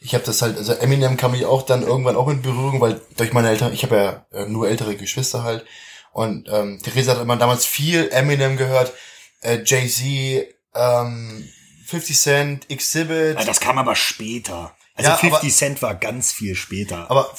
Ich 0.00 0.14
habe 0.14 0.24
das 0.24 0.42
halt, 0.42 0.56
also 0.58 0.72
Eminem 0.72 1.16
kam 1.16 1.34
ich 1.34 1.44
auch 1.46 1.62
dann 1.62 1.82
irgendwann 1.82 2.16
auch 2.16 2.28
in 2.28 2.42
Berührung, 2.42 2.80
weil 2.80 3.00
durch 3.16 3.32
meine 3.32 3.48
Eltern, 3.50 3.72
ich 3.72 3.84
habe 3.84 3.96
ja 3.96 4.26
äh, 4.38 4.46
nur 4.46 4.68
ältere 4.68 4.96
Geschwister 4.96 5.44
halt. 5.44 5.64
Und 6.12 6.48
ähm, 6.50 6.80
Theresa 6.82 7.14
hat 7.14 7.22
immer 7.22 7.36
damals 7.36 7.64
viel 7.64 8.08
Eminem 8.10 8.56
gehört, 8.56 8.92
äh, 9.40 9.60
Jay-Z, 9.64 10.54
ähm, 10.74 11.48
50 11.86 12.18
Cent, 12.18 12.70
Exhibit. 12.70 13.36
Ah, 13.36 13.44
Das 13.44 13.60
kam 13.60 13.78
aber 13.78 13.94
später. 13.94 14.74
Also 14.94 15.10
Ja, 15.10 15.16
50 15.16 15.38
aber- 15.40 15.48
Cent 15.50 15.82
war 15.82 15.94
ganz 15.94 16.32
viel 16.32 16.54
später. 16.54 17.10
Aber 17.10 17.32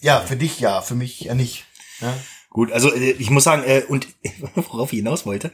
ja, 0.00 0.20
für 0.20 0.36
dich 0.36 0.60
ja, 0.60 0.82
für 0.82 0.94
mich 0.94 1.20
ja 1.20 1.34
nicht. 1.34 1.64
Ja? 2.00 2.14
Gut, 2.50 2.70
also 2.72 2.92
äh, 2.92 3.12
ich 3.12 3.30
muss 3.30 3.44
sagen, 3.44 3.62
äh, 3.64 3.84
und 3.88 4.08
worauf 4.56 4.92
ich 4.92 4.98
hinaus 4.98 5.24
wollte, 5.24 5.52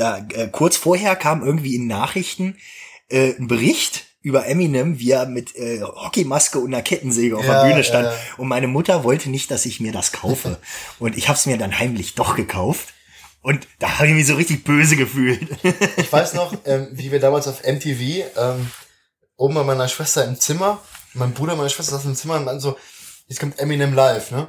da 0.00 0.18
äh, 0.34 0.48
kurz 0.48 0.76
vorher 0.76 1.16
kam 1.16 1.44
irgendwie 1.44 1.76
in 1.76 1.86
Nachrichten 1.86 2.56
äh, 3.08 3.34
ein 3.38 3.48
Bericht 3.48 4.06
über 4.22 4.46
Eminem, 4.46 4.98
wie 4.98 5.12
er 5.12 5.26
mit 5.26 5.56
äh, 5.56 5.80
Hockeymaske 5.82 6.58
und 6.58 6.72
einer 6.74 6.82
Kettensäge 6.82 7.36
auf 7.36 7.44
Ja, 7.44 7.62
der 7.62 7.70
Bühne 7.70 7.84
stand. 7.84 8.06
ja. 8.06 8.14
Und 8.36 8.48
meine 8.48 8.66
Mutter 8.66 9.04
wollte 9.04 9.30
nicht, 9.30 9.50
dass 9.50 9.64
ich 9.64 9.80
mir 9.80 9.92
das 9.92 10.12
kaufe. 10.12 10.58
und 10.98 11.16
ich 11.16 11.28
habe 11.28 11.38
es 11.38 11.46
mir 11.46 11.56
dann 11.58 11.78
heimlich 11.78 12.14
doch 12.14 12.36
gekauft. 12.36 12.94
Und 13.42 13.66
da 13.78 13.98
habe 13.98 14.08
ich 14.08 14.14
mich 14.14 14.26
so 14.26 14.34
richtig 14.34 14.64
böse 14.64 14.96
gefühlt. 14.96 15.48
Ich 15.96 16.12
weiß 16.12 16.34
noch, 16.34 16.54
ähm, 16.66 16.88
wie 16.92 17.10
wir 17.10 17.20
damals 17.20 17.48
auf 17.48 17.62
MTV 17.64 18.26
ähm, 18.36 18.70
oben 19.36 19.54
bei 19.54 19.64
meiner 19.64 19.88
Schwester 19.88 20.26
im 20.26 20.38
Zimmer, 20.38 20.82
mein 21.14 21.32
Bruder 21.32 21.52
und 21.52 21.58
meine 21.58 21.70
Schwester 21.70 21.92
saßen 21.92 22.10
im 22.10 22.16
Zimmer 22.16 22.36
und 22.36 22.44
dann 22.44 22.60
so, 22.60 22.76
jetzt 23.28 23.40
kommt 23.40 23.58
Eminem 23.58 23.94
live, 23.94 24.30
ne? 24.30 24.48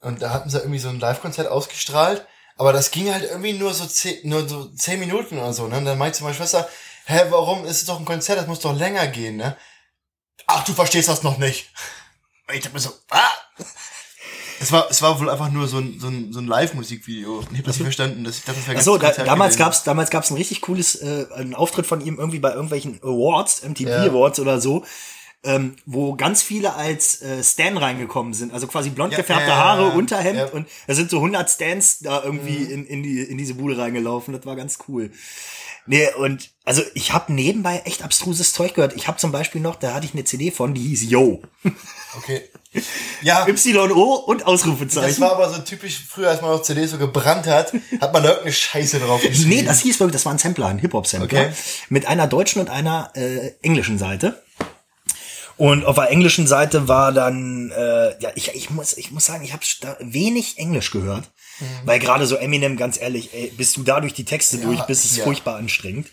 Und 0.00 0.22
da 0.22 0.32
hatten 0.32 0.48
sie 0.48 0.56
irgendwie 0.56 0.78
so 0.78 0.88
ein 0.88 0.98
Live-Konzert 0.98 1.48
ausgestrahlt, 1.48 2.26
aber 2.60 2.74
das 2.74 2.90
ging 2.90 3.10
halt 3.10 3.24
irgendwie 3.24 3.54
nur 3.54 3.72
so 3.72 3.86
zehn, 3.86 4.18
nur 4.28 4.46
so 4.46 4.66
zehn 4.66 5.00
Minuten 5.00 5.38
oder 5.38 5.54
so, 5.54 5.66
ne? 5.66 5.78
Und 5.78 5.86
dann 5.86 5.96
meinte 5.96 6.22
meine 6.22 6.34
Schwester, 6.34 6.68
hä, 7.06 7.22
warum 7.30 7.64
ist 7.64 7.80
es 7.80 7.86
doch 7.86 7.98
ein 7.98 8.04
Konzert, 8.04 8.38
das 8.38 8.46
muss 8.48 8.60
doch 8.60 8.76
länger 8.76 9.06
gehen, 9.06 9.36
ne? 9.36 9.56
Ach, 10.46 10.62
du 10.64 10.74
verstehst 10.74 11.08
das 11.08 11.22
noch 11.22 11.38
nicht. 11.38 11.70
Und 12.46 12.56
ich 12.56 12.64
hab 12.66 12.74
mir 12.74 12.80
so, 12.80 12.90
ah! 13.12 13.30
Es 14.60 14.70
war, 14.72 14.90
es 14.90 15.00
war 15.00 15.18
wohl 15.18 15.30
einfach 15.30 15.50
nur 15.50 15.68
so 15.68 15.78
ein, 15.78 15.98
so 15.98 16.08
ein, 16.08 16.34
so 16.34 16.40
ein 16.40 16.46
Live-Musikvideo. 16.46 17.40
Ich 17.40 17.46
habe 17.46 17.62
das 17.62 17.76
nicht 17.76 17.84
verstanden. 17.84 18.24
Dass 18.24 18.36
ich 18.36 18.44
dachte, 18.44 18.58
das 18.58 18.68
wäre 18.68 18.78
Ach 18.78 18.82
so, 18.82 18.98
da, 18.98 19.10
damals 19.12 19.56
gab's 19.56 19.82
damals 19.84 20.10
gab's 20.10 20.28
ein 20.28 20.36
richtig 20.36 20.60
cooles 20.60 20.96
äh, 20.96 21.28
ein 21.36 21.54
Auftritt 21.54 21.86
von 21.86 22.02
ihm 22.02 22.18
irgendwie 22.18 22.40
bei 22.40 22.50
irgendwelchen 22.50 23.00
Awards, 23.02 23.62
MTV 23.62 23.88
ja. 23.88 24.02
Awards 24.02 24.38
oder 24.38 24.60
so. 24.60 24.84
Ähm, 25.42 25.76
wo 25.86 26.16
ganz 26.16 26.42
viele 26.42 26.74
als 26.74 27.22
äh, 27.22 27.42
Stan 27.42 27.78
reingekommen 27.78 28.34
sind, 28.34 28.52
also 28.52 28.66
quasi 28.66 28.90
blond 28.90 29.16
gefärbte 29.16 29.48
ja, 29.48 29.56
Haare, 29.56 29.88
Unterhemd 29.92 30.52
und 30.52 30.68
da 30.86 30.92
sind 30.92 31.08
so 31.08 31.16
100 31.16 31.48
Stans 31.48 32.00
da 32.00 32.22
irgendwie 32.22 32.58
mhm. 32.58 32.70
in, 32.70 32.86
in, 32.86 33.02
die, 33.02 33.20
in 33.22 33.38
diese 33.38 33.54
Bude 33.54 33.78
reingelaufen. 33.78 34.34
Das 34.34 34.44
war 34.44 34.54
ganz 34.54 34.80
cool. 34.86 35.10
Nee, 35.86 36.08
und 36.14 36.50
also 36.64 36.82
ich 36.94 37.12
habe 37.12 37.32
nebenbei 37.32 37.82
echt 37.84 38.02
abstruses 38.02 38.52
Zeug 38.52 38.74
gehört. 38.74 38.94
Ich 38.94 39.08
habe 39.08 39.18
zum 39.18 39.32
Beispiel 39.32 39.60
noch, 39.60 39.76
da 39.76 39.94
hatte 39.94 40.06
ich 40.06 40.12
eine 40.12 40.24
CD 40.24 40.50
von, 40.50 40.74
die 40.74 40.82
hieß 40.82 41.10
Yo. 41.10 41.42
Okay. 42.18 42.42
Ja. 43.22 43.44
Y-O 43.48 44.14
und 44.14 44.46
Ausrufezeichen. 44.46 45.08
Das 45.08 45.20
war 45.20 45.32
aber 45.32 45.52
so 45.52 45.60
typisch, 45.62 46.04
früher, 46.08 46.28
als 46.30 46.42
man 46.42 46.50
noch 46.50 46.62
CDs 46.62 46.92
so 46.92 46.98
gebrannt 46.98 47.46
hat, 47.46 47.72
hat 48.00 48.12
man 48.12 48.22
da 48.22 48.28
irgendeine 48.28 48.52
Scheiße 48.52 49.00
drauf 49.00 49.22
geschrieben. 49.22 49.48
Nee, 49.48 49.62
das 49.62 49.80
hieß 49.80 49.98
wirklich, 49.98 50.12
das 50.12 50.26
war 50.26 50.32
ein 50.32 50.38
Sampler, 50.38 50.66
ein 50.66 50.78
Hip-Hop-Sampler. 50.78 51.40
Okay. 51.40 51.52
Mit 51.88 52.06
einer 52.06 52.26
deutschen 52.26 52.60
und 52.60 52.70
einer 52.70 53.10
äh, 53.14 53.54
englischen 53.62 53.98
Seite. 53.98 54.42
Und 55.60 55.84
auf 55.84 55.96
der 55.96 56.08
englischen 56.08 56.46
Seite 56.46 56.88
war 56.88 57.12
dann, 57.12 57.70
äh, 57.70 58.18
ja, 58.18 58.30
ich, 58.34 58.54
ich 58.54 58.70
muss, 58.70 58.96
ich 58.96 59.10
muss 59.10 59.26
sagen, 59.26 59.44
ich 59.44 59.52
habe 59.52 59.62
wenig 59.98 60.56
Englisch 60.56 60.90
gehört. 60.90 61.30
Mhm. 61.58 61.66
Weil 61.84 61.98
gerade 61.98 62.24
so 62.24 62.36
Eminem, 62.36 62.78
ganz 62.78 62.98
ehrlich, 62.98 63.34
ey, 63.34 63.52
bis 63.54 63.74
du 63.74 63.82
da 63.82 64.00
durch 64.00 64.14
die 64.14 64.24
Texte 64.24 64.56
ja, 64.56 64.62
durch 64.62 64.80
bist, 64.84 65.04
ist 65.04 65.18
ja. 65.18 65.24
furchtbar 65.24 65.56
anstrengend. 65.56 66.08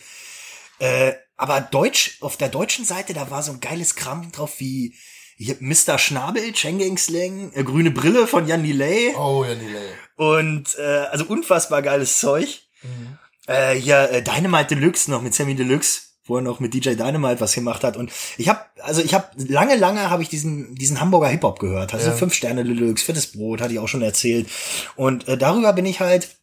Äh, 0.79 1.13
aber 1.37 1.61
Deutsch, 1.61 2.17
auf 2.19 2.35
der 2.35 2.49
deutschen 2.49 2.83
Seite, 2.83 3.13
da 3.13 3.31
war 3.31 3.41
so 3.41 3.53
ein 3.53 3.61
geiles 3.61 3.95
Kram 3.95 4.33
drauf 4.33 4.55
wie 4.57 4.93
Mr. 5.39 5.97
Schnabel, 5.97 6.51
Chengeng 6.51 6.97
Slang, 6.97 7.53
äh, 7.53 7.63
grüne 7.63 7.91
Brille 7.91 8.27
von 8.27 8.47
Jan 8.47 8.63
Delay. 8.63 9.15
Oh, 9.15 9.45
Jan 9.47 9.59
Delay. 9.59 9.91
Und 10.17 10.77
äh, 10.77 11.05
also 11.09 11.23
unfassbar 11.23 11.81
geiles 11.81 12.19
Zeug. 12.19 12.63
Mhm. 12.83 13.17
Äh, 13.45 13.75
hier 13.75 14.11
äh, 14.11 14.21
Dynamite 14.21 14.75
Deluxe 14.75 15.09
noch 15.09 15.21
mit 15.21 15.33
Sammy 15.33 15.55
Deluxe, 15.55 16.01
wo 16.25 16.35
er 16.35 16.41
noch 16.41 16.59
mit 16.59 16.73
DJ 16.73 16.95
Dynamite 16.95 17.39
was 17.39 17.53
gemacht 17.53 17.85
hat. 17.85 17.95
Und 17.95 18.11
ich 18.37 18.49
habe, 18.49 18.59
also 18.81 19.01
ich 19.01 19.13
habe 19.13 19.29
lange, 19.35 19.75
lange 19.75 20.09
habe 20.09 20.23
ich 20.23 20.29
diesen 20.29 20.75
diesen 20.75 20.99
Hamburger 20.99 21.27
Hip 21.27 21.43
Hop 21.43 21.59
gehört. 21.59 21.93
Also 21.93 22.09
ja. 22.09 22.15
fünf 22.15 22.33
Sterne 22.33 22.63
Deluxe, 22.63 23.03
fettes 23.03 23.31
Brot, 23.31 23.61
hatte 23.61 23.73
ich 23.73 23.79
auch 23.79 23.87
schon 23.87 24.01
erzählt. 24.01 24.49
Und 24.95 25.27
äh, 25.27 25.37
darüber 25.37 25.73
bin 25.73 25.85
ich 25.85 25.99
halt. 25.99 26.35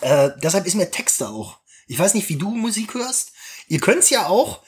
Äh, 0.00 0.30
deshalb 0.42 0.66
ist 0.66 0.74
mir 0.74 0.90
Texte 0.90 1.28
auch. 1.28 1.58
Ich 1.86 1.98
weiß 1.98 2.14
nicht, 2.14 2.28
wie 2.28 2.36
du 2.36 2.50
Musik 2.50 2.94
hörst. 2.94 3.32
Ihr 3.68 3.80
könnt's 3.80 4.10
ja 4.10 4.26
auch, 4.26 4.62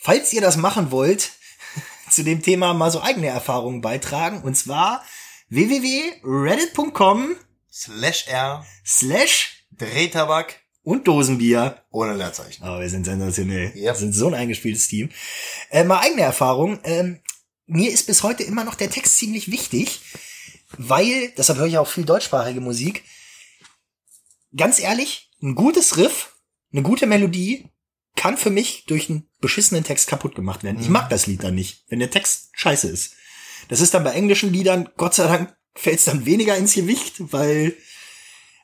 falls 0.00 0.32
ihr 0.32 0.40
das 0.40 0.56
machen 0.56 0.90
wollt, 0.90 1.30
zu 2.10 2.22
dem 2.22 2.42
Thema 2.42 2.74
mal 2.74 2.90
so 2.90 3.00
eigene 3.00 3.28
Erfahrungen 3.28 3.80
beitragen. 3.80 4.42
Und 4.42 4.56
zwar 4.56 5.04
www.reddit.com 5.48 7.36
slash 7.70 8.26
r 8.28 8.66
slash 8.84 9.64
Drehtabak 9.70 10.60
und 10.86 11.08
Dosenbier. 11.08 11.82
Ohne 11.90 12.14
Leerzeichen. 12.14 12.62
Aber 12.62 12.78
oh, 12.78 12.80
wir 12.80 12.88
sind 12.88 13.04
sensationell. 13.04 13.72
Yep. 13.74 13.74
Wir 13.74 13.94
sind 13.96 14.12
so 14.12 14.28
ein 14.28 14.34
eingespieltes 14.34 14.86
Team. 14.86 15.10
Äh, 15.70 15.82
mal 15.82 15.98
eigene 15.98 16.22
Erfahrung. 16.22 16.78
Ähm, 16.84 17.18
mir 17.66 17.90
ist 17.90 18.06
bis 18.06 18.22
heute 18.22 18.44
immer 18.44 18.62
noch 18.62 18.76
der 18.76 18.88
Text 18.88 19.16
ziemlich 19.16 19.50
wichtig, 19.50 20.00
weil, 20.78 21.32
deshalb 21.36 21.58
höre 21.58 21.66
ich 21.66 21.78
auch 21.78 21.88
viel 21.88 22.04
deutschsprachige 22.04 22.60
Musik. 22.60 23.02
Ganz 24.56 24.78
ehrlich, 24.78 25.32
ein 25.42 25.56
gutes 25.56 25.96
Riff, 25.96 26.36
eine 26.72 26.82
gute 26.82 27.06
Melodie 27.06 27.68
kann 28.14 28.36
für 28.36 28.50
mich 28.50 28.84
durch 28.86 29.10
einen 29.10 29.28
beschissenen 29.40 29.82
Text 29.82 30.06
kaputt 30.06 30.36
gemacht 30.36 30.62
werden. 30.62 30.80
Ich 30.80 30.86
mhm. 30.86 30.92
mag 30.92 31.10
das 31.10 31.26
Lied 31.26 31.42
dann 31.42 31.56
nicht, 31.56 31.84
wenn 31.88 31.98
der 31.98 32.12
Text 32.12 32.50
scheiße 32.52 32.88
ist. 32.88 33.14
Das 33.68 33.80
ist 33.80 33.92
dann 33.92 34.04
bei 34.04 34.12
englischen 34.12 34.52
Liedern, 34.52 34.88
Gott 34.96 35.14
sei 35.14 35.26
Dank, 35.26 35.56
fällt 35.74 35.98
es 35.98 36.04
dann 36.04 36.26
weniger 36.26 36.56
ins 36.56 36.74
Gewicht, 36.74 37.14
weil, 37.18 37.76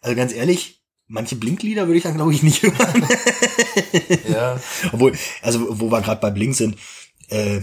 also 0.03 0.15
ganz 0.15 0.33
ehrlich, 0.33 0.82
manche 1.13 1.37
Blinklieder 1.37 1.87
würde 1.87 1.99
ich 1.99 2.03
dann, 2.03 2.17
glaube 2.17 2.35
ich, 2.35 2.43
nicht 2.43 2.63
hören. 2.63 3.07
ja. 4.29 4.61
Obwohl, 4.93 5.17
also 5.43 5.81
wo 5.81 5.91
wir 5.91 6.01
gerade 6.01 6.21
bei 6.21 6.31
Blink 6.31 6.57
sind, 6.57 6.77
äh, 7.29 7.61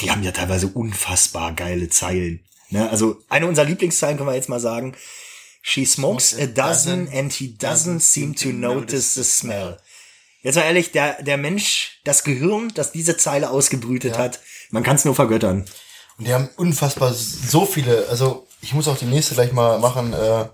die 0.00 0.10
haben 0.10 0.22
ja 0.22 0.30
teilweise 0.30 0.68
unfassbar 0.68 1.52
geile 1.52 1.88
Zeilen. 1.88 2.44
Ne? 2.70 2.88
Also 2.88 3.20
eine 3.28 3.46
unserer 3.46 3.66
Lieblingszeilen 3.66 4.16
können 4.16 4.28
wir 4.28 4.34
jetzt 4.34 4.48
mal 4.48 4.60
sagen. 4.60 4.94
She 5.62 5.84
smokes 5.84 6.34
a 6.38 6.46
dozen 6.46 7.08
and 7.12 7.32
he 7.32 7.56
doesn't 7.58 8.00
seem 8.00 8.34
to 8.34 8.48
notice 8.48 9.14
the 9.14 9.24
smell. 9.24 9.78
Jetzt 10.42 10.54
mal 10.56 10.62
ehrlich, 10.62 10.90
der, 10.92 11.22
der 11.22 11.36
Mensch, 11.36 12.00
das 12.04 12.24
Gehirn, 12.24 12.72
das 12.74 12.92
diese 12.92 13.18
Zeile 13.18 13.50
ausgebrütet 13.50 14.14
ja. 14.14 14.18
hat, 14.22 14.40
man 14.70 14.82
kann 14.82 14.96
es 14.96 15.04
nur 15.04 15.14
vergöttern. 15.14 15.66
Und 16.16 16.26
die 16.26 16.32
haben 16.32 16.48
unfassbar 16.56 17.12
so 17.12 17.66
viele, 17.66 18.08
also 18.08 18.46
ich 18.62 18.72
muss 18.72 18.88
auch 18.88 18.96
die 18.96 19.04
nächste 19.04 19.34
gleich 19.34 19.52
mal 19.52 19.78
machen, 19.80 20.14
äh, 20.14 20.46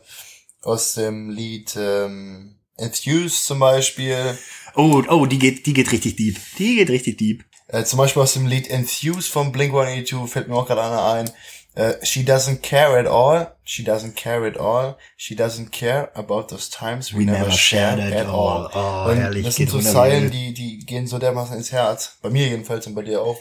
aus 0.67 0.95
dem 0.95 1.31
Lied 1.31 1.77
ähm, 1.77 2.57
Enthused 2.77 3.47
zum 3.47 3.61
Beispiel. 3.61 4.37
Oh, 4.75 5.03
oh, 5.09 5.27
die 5.27 5.39
geht, 5.39 5.65
die 5.67 5.73
geht 5.73 5.93
richtig 5.93 6.17
deep. 6.17 6.39
Die 6.59 6.77
geht 6.77 6.91
richtig 6.91 7.19
deep. 7.19 7.45
Äh, 7.69 7.85
zum 7.85 7.99
Beispiel 7.99 8.23
aus 8.23 8.35
dem 8.35 8.47
Lied 8.47 8.69
Enthused 8.69 9.31
von 9.31 9.53
Blink-182 9.53 10.27
fällt 10.27 10.49
mir 10.49 10.57
auch 10.57 10.67
gerade 10.67 10.83
einer 10.83 11.05
ein. 11.05 11.31
Uh, 11.79 11.93
she 12.03 12.23
doesn't 12.23 12.63
care 12.63 12.99
at 12.99 13.07
all. 13.07 13.55
She 13.63 13.83
doesn't 13.83 14.15
care 14.15 14.47
at 14.47 14.59
all. 14.59 14.97
She 15.19 15.35
doesn't 15.35 15.73
care 15.73 16.11
about 16.15 16.45
those 16.49 16.71
times 16.71 17.13
we, 17.13 17.19
we 17.19 17.25
never, 17.27 17.41
never 17.41 17.53
shared, 17.53 17.99
shared 17.99 18.15
at 18.15 18.27
all. 18.27 18.71
all. 18.73 19.07
Oh, 19.07 19.11
und 19.11 19.19
herrlich. 19.19 19.45
Das 19.45 19.57
sind 19.57 19.69
so 19.69 19.81
Zeilen, 19.81 20.31
die, 20.31 20.55
die 20.55 20.79
gehen 20.79 21.07
so 21.07 21.19
dermaßen 21.19 21.55
ins 21.55 21.73
Herz. 21.73 22.17
Bei 22.23 22.31
mir 22.31 22.49
jedenfalls 22.49 22.87
und 22.87 22.95
bei 22.95 23.03
dir 23.03 23.21
auch. 23.21 23.39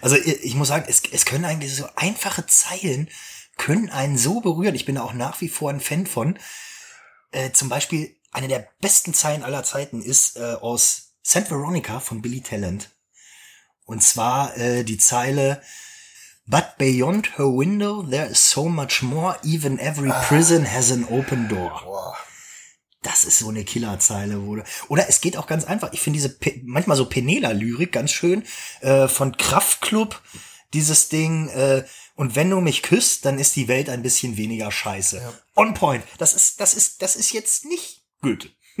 Also 0.00 0.16
ich 0.16 0.54
muss 0.56 0.68
sagen, 0.68 0.86
es, 0.88 1.02
es 1.12 1.24
können 1.24 1.44
eigentlich 1.44 1.74
so 1.76 1.84
einfache 1.94 2.44
Zeilen 2.46 3.08
können 3.60 3.90
einen 3.90 4.16
so 4.16 4.40
berühren. 4.40 4.74
Ich 4.74 4.86
bin 4.86 4.96
auch 4.96 5.12
nach 5.12 5.42
wie 5.42 5.50
vor 5.50 5.68
ein 5.68 5.80
Fan 5.80 6.06
von. 6.06 6.38
Äh, 7.30 7.52
zum 7.52 7.68
Beispiel 7.68 8.16
eine 8.32 8.48
der 8.48 8.66
besten 8.80 9.12
Zeilen 9.12 9.42
aller 9.42 9.62
Zeiten 9.64 10.00
ist 10.00 10.38
äh, 10.38 10.54
aus 10.54 11.12
St. 11.24 11.50
Veronica 11.50 12.00
von 12.00 12.22
Billy 12.22 12.40
Talent. 12.40 12.88
Und 13.84 14.02
zwar 14.02 14.56
äh, 14.56 14.82
die 14.82 14.96
Zeile 14.96 15.60
But 16.46 16.78
beyond 16.78 17.36
her 17.36 17.46
window 17.46 18.02
there 18.02 18.26
is 18.26 18.50
so 18.50 18.64
much 18.64 19.02
more. 19.02 19.36
Even 19.44 19.78
every 19.78 20.10
ah. 20.10 20.22
prison 20.22 20.64
has 20.64 20.90
an 20.90 21.04
open 21.04 21.48
door. 21.48 22.16
Das 23.02 23.24
ist 23.24 23.40
so 23.40 23.50
eine 23.50 23.64
Killerzeile, 23.64 24.42
wurde. 24.42 24.64
Oder 24.88 25.08
es 25.08 25.20
geht 25.20 25.36
auch 25.36 25.46
ganz 25.46 25.64
einfach. 25.64 25.92
Ich 25.92 26.00
finde 26.00 26.16
diese 26.16 26.30
Pe 26.30 26.60
manchmal 26.64 26.96
so 26.96 27.04
Penela-Lyrik 27.04 27.92
ganz 27.92 28.10
schön. 28.10 28.42
Äh, 28.80 29.06
von 29.06 29.36
Kraftklub, 29.36 30.22
dieses 30.72 31.10
Ding. 31.10 31.48
Äh, 31.48 31.84
und 32.20 32.36
wenn 32.36 32.50
du 32.50 32.60
mich 32.60 32.82
küsst, 32.82 33.24
dann 33.24 33.38
ist 33.38 33.56
die 33.56 33.66
Welt 33.66 33.88
ein 33.88 34.02
bisschen 34.02 34.36
weniger 34.36 34.70
scheiße. 34.70 35.16
Ja. 35.16 35.32
On 35.56 35.72
point. 35.72 36.04
Das 36.18 36.34
ist, 36.34 36.60
das 36.60 36.74
ist, 36.74 37.00
das 37.00 37.16
ist 37.16 37.32
jetzt 37.32 37.64
nicht 37.64 38.04
Goethe. 38.20 38.50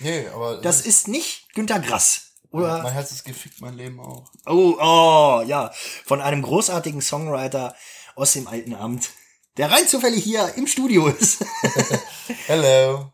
nee, 0.00 0.26
aber. 0.34 0.60
Das 0.62 0.80
ist 0.84 1.06
nicht 1.06 1.54
Günter 1.54 1.78
Grass. 1.78 2.32
Oder? 2.50 2.82
Mein 2.82 2.92
Herz 2.92 3.12
ist 3.12 3.22
gefickt, 3.22 3.60
mein 3.60 3.74
Leben 3.74 4.00
auch. 4.00 4.32
Oh, 4.46 4.76
oh, 4.80 5.44
ja. 5.46 5.70
Von 6.06 6.20
einem 6.20 6.42
großartigen 6.42 7.00
Songwriter 7.00 7.76
aus 8.16 8.32
dem 8.32 8.48
alten 8.48 8.74
Amt, 8.74 9.10
der 9.58 9.70
rein 9.70 9.86
zufällig 9.86 10.24
hier 10.24 10.54
im 10.56 10.66
Studio 10.66 11.06
ist. 11.06 11.44
Hello. 12.46 13.12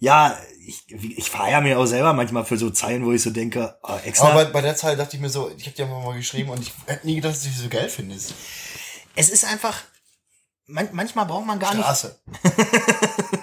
Ja, 0.00 0.36
ich, 0.66 0.84
ich 0.90 1.30
feiere 1.30 1.60
mir 1.60 1.78
auch 1.78 1.86
selber 1.86 2.12
manchmal 2.12 2.44
für 2.44 2.56
so 2.56 2.70
Zeilen, 2.70 3.04
wo 3.04 3.12
ich 3.12 3.22
so 3.22 3.30
denke, 3.30 3.78
oh, 3.82 3.98
extra. 4.04 4.30
Aber 4.30 4.44
bei, 4.46 4.50
bei 4.50 4.60
der 4.62 4.76
Zeile 4.76 4.96
dachte 4.96 5.16
ich 5.16 5.22
mir 5.22 5.30
so, 5.30 5.50
ich 5.56 5.66
habe 5.66 5.76
dir 5.76 5.84
einfach 5.84 6.02
mal 6.02 6.16
geschrieben 6.16 6.50
und 6.50 6.60
ich 6.60 6.72
hätte 6.86 7.06
nie 7.06 7.16
gedacht, 7.16 7.34
dass 7.34 7.44
ich 7.44 7.56
sie 7.56 7.62
so 7.62 7.68
geil 7.68 7.88
finde. 7.88 8.14
Es 8.14 9.30
ist 9.30 9.44
einfach, 9.44 9.82
man, 10.66 10.88
manchmal 10.92 11.26
braucht 11.26 11.46
man 11.46 11.58
gar 11.58 11.72
Straße. 11.72 12.20
nicht. 12.26 12.40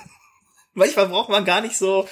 manchmal 0.74 1.08
braucht 1.08 1.30
man 1.30 1.46
gar 1.46 1.62
nicht 1.62 1.78
so 1.78 2.08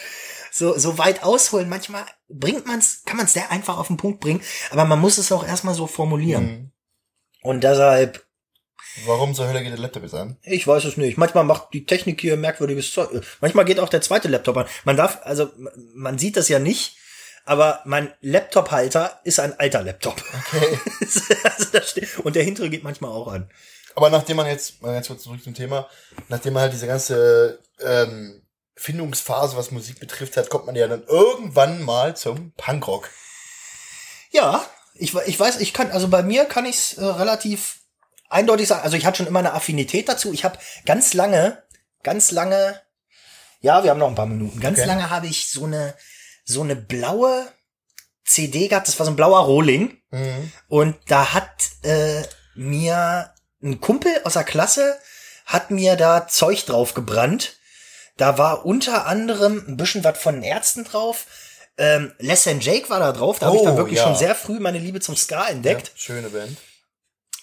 so, 0.51 0.77
so 0.77 0.97
weit 0.97 1.23
ausholen. 1.23 1.69
Manchmal 1.69 2.05
bringt 2.27 2.65
man's, 2.65 3.03
kann 3.05 3.17
man 3.17 3.25
es 3.25 3.33
sehr 3.33 3.51
einfach 3.51 3.77
auf 3.77 3.87
den 3.87 3.97
Punkt 3.97 4.19
bringen, 4.19 4.41
aber 4.71 4.85
man 4.85 4.99
muss 4.99 5.17
es 5.17 5.31
auch 5.31 5.45
erstmal 5.45 5.75
so 5.75 5.87
formulieren. 5.87 6.45
Mhm. 6.45 6.71
Und 7.41 7.63
deshalb. 7.63 8.25
Warum 9.05 9.33
zur 9.33 9.47
Hölle 9.47 9.61
geht 9.61 9.71
der 9.71 9.79
Laptop 9.79 10.03
jetzt 10.03 10.15
an? 10.15 10.37
Ich 10.43 10.67
weiß 10.67 10.83
es 10.85 10.97
nicht. 10.97 11.17
Manchmal 11.17 11.43
macht 11.43 11.73
die 11.73 11.85
Technik 11.85 12.19
hier 12.21 12.37
merkwürdiges 12.37 12.91
Zeug. 12.91 13.09
Manchmal 13.41 13.65
geht 13.65 13.79
auch 13.79 13.89
der 13.89 14.01
zweite 14.01 14.27
Laptop 14.27 14.57
an. 14.57 14.67
Man 14.83 14.97
darf, 14.97 15.19
also, 15.23 15.49
man 15.93 16.17
sieht 16.17 16.37
das 16.37 16.49
ja 16.49 16.59
nicht, 16.59 16.97
aber 17.45 17.81
mein 17.85 18.13
Laptop-Halter 18.21 19.19
ist 19.23 19.39
ein 19.39 19.57
alter 19.59 19.83
Laptop. 19.83 20.21
Okay. 20.47 20.79
also 21.43 22.21
und 22.23 22.35
der 22.35 22.43
hintere 22.43 22.69
geht 22.69 22.83
manchmal 22.83 23.11
auch 23.11 23.27
an. 23.27 23.49
Aber 23.95 24.09
nachdem 24.09 24.37
man 24.37 24.47
jetzt, 24.47 24.81
mal 24.81 24.93
ganz 24.93 25.07
kurz 25.07 25.23
zurück 25.23 25.43
zum 25.43 25.53
Thema, 25.53 25.89
nachdem 26.27 26.53
man 26.53 26.63
halt 26.63 26.73
diese 26.73 26.87
ganze 26.87 27.59
ähm, 27.81 28.41
Findungsphase, 28.75 29.57
was 29.57 29.71
Musik 29.71 29.99
betrifft 29.99 30.37
hat, 30.37 30.49
kommt 30.49 30.65
man 30.65 30.75
ja 30.75 30.87
dann 30.87 31.03
irgendwann 31.03 31.83
mal 31.83 32.15
zum 32.15 32.53
Punkrock. 32.53 33.09
Ja, 34.31 34.65
ich, 34.95 35.13
ich 35.13 35.39
weiß, 35.39 35.59
ich 35.59 35.73
kann, 35.73 35.91
also 35.91 36.07
bei 36.07 36.23
mir 36.23 36.45
kann 36.45 36.65
ich 36.65 36.75
es 36.75 36.93
äh, 36.97 37.03
relativ 37.03 37.78
eindeutig 38.29 38.67
sagen. 38.67 38.83
Also 38.83 38.97
ich 38.97 39.05
hatte 39.05 39.17
schon 39.17 39.27
immer 39.27 39.39
eine 39.39 39.53
Affinität 39.53 40.07
dazu. 40.07 40.33
Ich 40.33 40.43
habe 40.43 40.57
ganz 40.85 41.13
lange, 41.13 41.61
ganz 42.03 42.31
lange, 42.31 42.79
ja, 43.61 43.83
wir 43.83 43.91
haben 43.91 43.99
noch 43.99 44.07
ein 44.07 44.15
paar 44.15 44.25
Minuten. 44.25 44.59
Ganz 44.59 44.77
okay. 44.79 44.87
lange 44.87 45.09
habe 45.09 45.27
ich 45.27 45.49
so 45.49 45.65
eine 45.65 45.95
so 46.45 46.63
eine 46.63 46.75
blaue 46.75 47.47
CD 48.25 48.67
gehabt. 48.67 48.87
Das 48.87 48.97
war 48.99 49.05
so 49.05 49.11
ein 49.11 49.15
blauer 49.15 49.41
Rohling. 49.41 50.01
Mhm. 50.11 50.51
Und 50.67 50.95
da 51.07 51.33
hat 51.33 51.69
äh, 51.83 52.23
mir 52.55 53.33
ein 53.61 53.79
Kumpel 53.81 54.11
aus 54.23 54.33
der 54.33 54.43
Klasse 54.43 54.97
hat 55.45 55.71
mir 55.71 55.95
da 55.95 56.27
Zeug 56.27 56.65
drauf 56.65 56.93
gebrannt. 56.93 57.57
Da 58.17 58.37
war 58.37 58.65
unter 58.65 59.07
anderem 59.07 59.63
ein 59.67 59.77
bisschen 59.77 60.03
was 60.03 60.17
von 60.17 60.35
den 60.35 60.43
Ärzten 60.43 60.83
drauf. 60.83 61.25
Ähm, 61.77 62.13
Les 62.19 62.47
and 62.47 62.63
Jake 62.63 62.89
war 62.89 62.99
da 62.99 63.11
drauf. 63.11 63.39
Da 63.39 63.47
habe 63.47 63.57
ich 63.57 63.63
dann 63.63 63.73
Oh, 63.73 63.77
wirklich 63.77 63.97
ja. 63.97 64.03
schon 64.03 64.15
sehr 64.15 64.35
früh 64.35 64.59
meine 64.59 64.77
Liebe 64.77 64.99
zum 64.99 65.15
Ska 65.15 65.47
entdeckt. 65.47 65.87
Ja, 65.87 65.93
schöne 65.95 66.29
Band. 66.29 66.57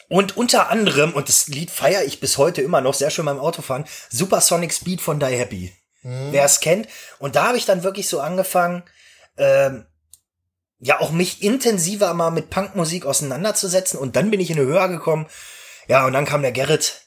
Und 0.08 0.36
unter 0.36 0.70
anderem, 0.70 1.12
und 1.14 1.28
das 1.28 1.48
Lied 1.48 1.70
feiere 1.70 2.04
ich 2.04 2.20
bis 2.20 2.38
heute 2.38 2.62
immer 2.62 2.80
noch, 2.80 2.94
sehr 2.94 3.10
schön 3.10 3.26
beim 3.26 3.40
Autofahren, 3.40 3.86
Supersonic 4.08 4.72
Speed 4.72 5.00
von 5.00 5.18
Die 5.18 5.26
Happy. 5.26 5.72
Wer 6.02 6.44
es 6.44 6.60
kennt. 6.60 6.86
Und 7.18 7.34
da 7.34 7.48
habe 7.48 7.56
ich 7.56 7.64
dann 7.64 7.82
wirklich 7.82 8.08
so 8.08 8.20
angefangen, 8.20 8.84
ähm, 9.38 9.86
ja, 10.78 11.00
auch 11.00 11.10
mich 11.10 11.42
intensiver 11.42 12.14
mal 12.14 12.30
mit 12.30 12.48
Punkmusik 12.48 13.06
auseinanderzusetzen. 13.06 13.98
Und 13.98 14.14
dann 14.14 14.30
bin 14.30 14.38
ich 14.38 14.50
in 14.50 14.58
eine 14.58 14.66
Höhe 14.66 14.88
gekommen. 14.88 15.26
Ja, 15.88 16.06
und 16.06 16.12
dann 16.12 16.24
kam 16.24 16.42
der 16.42 16.52
Gerrit 16.52 17.00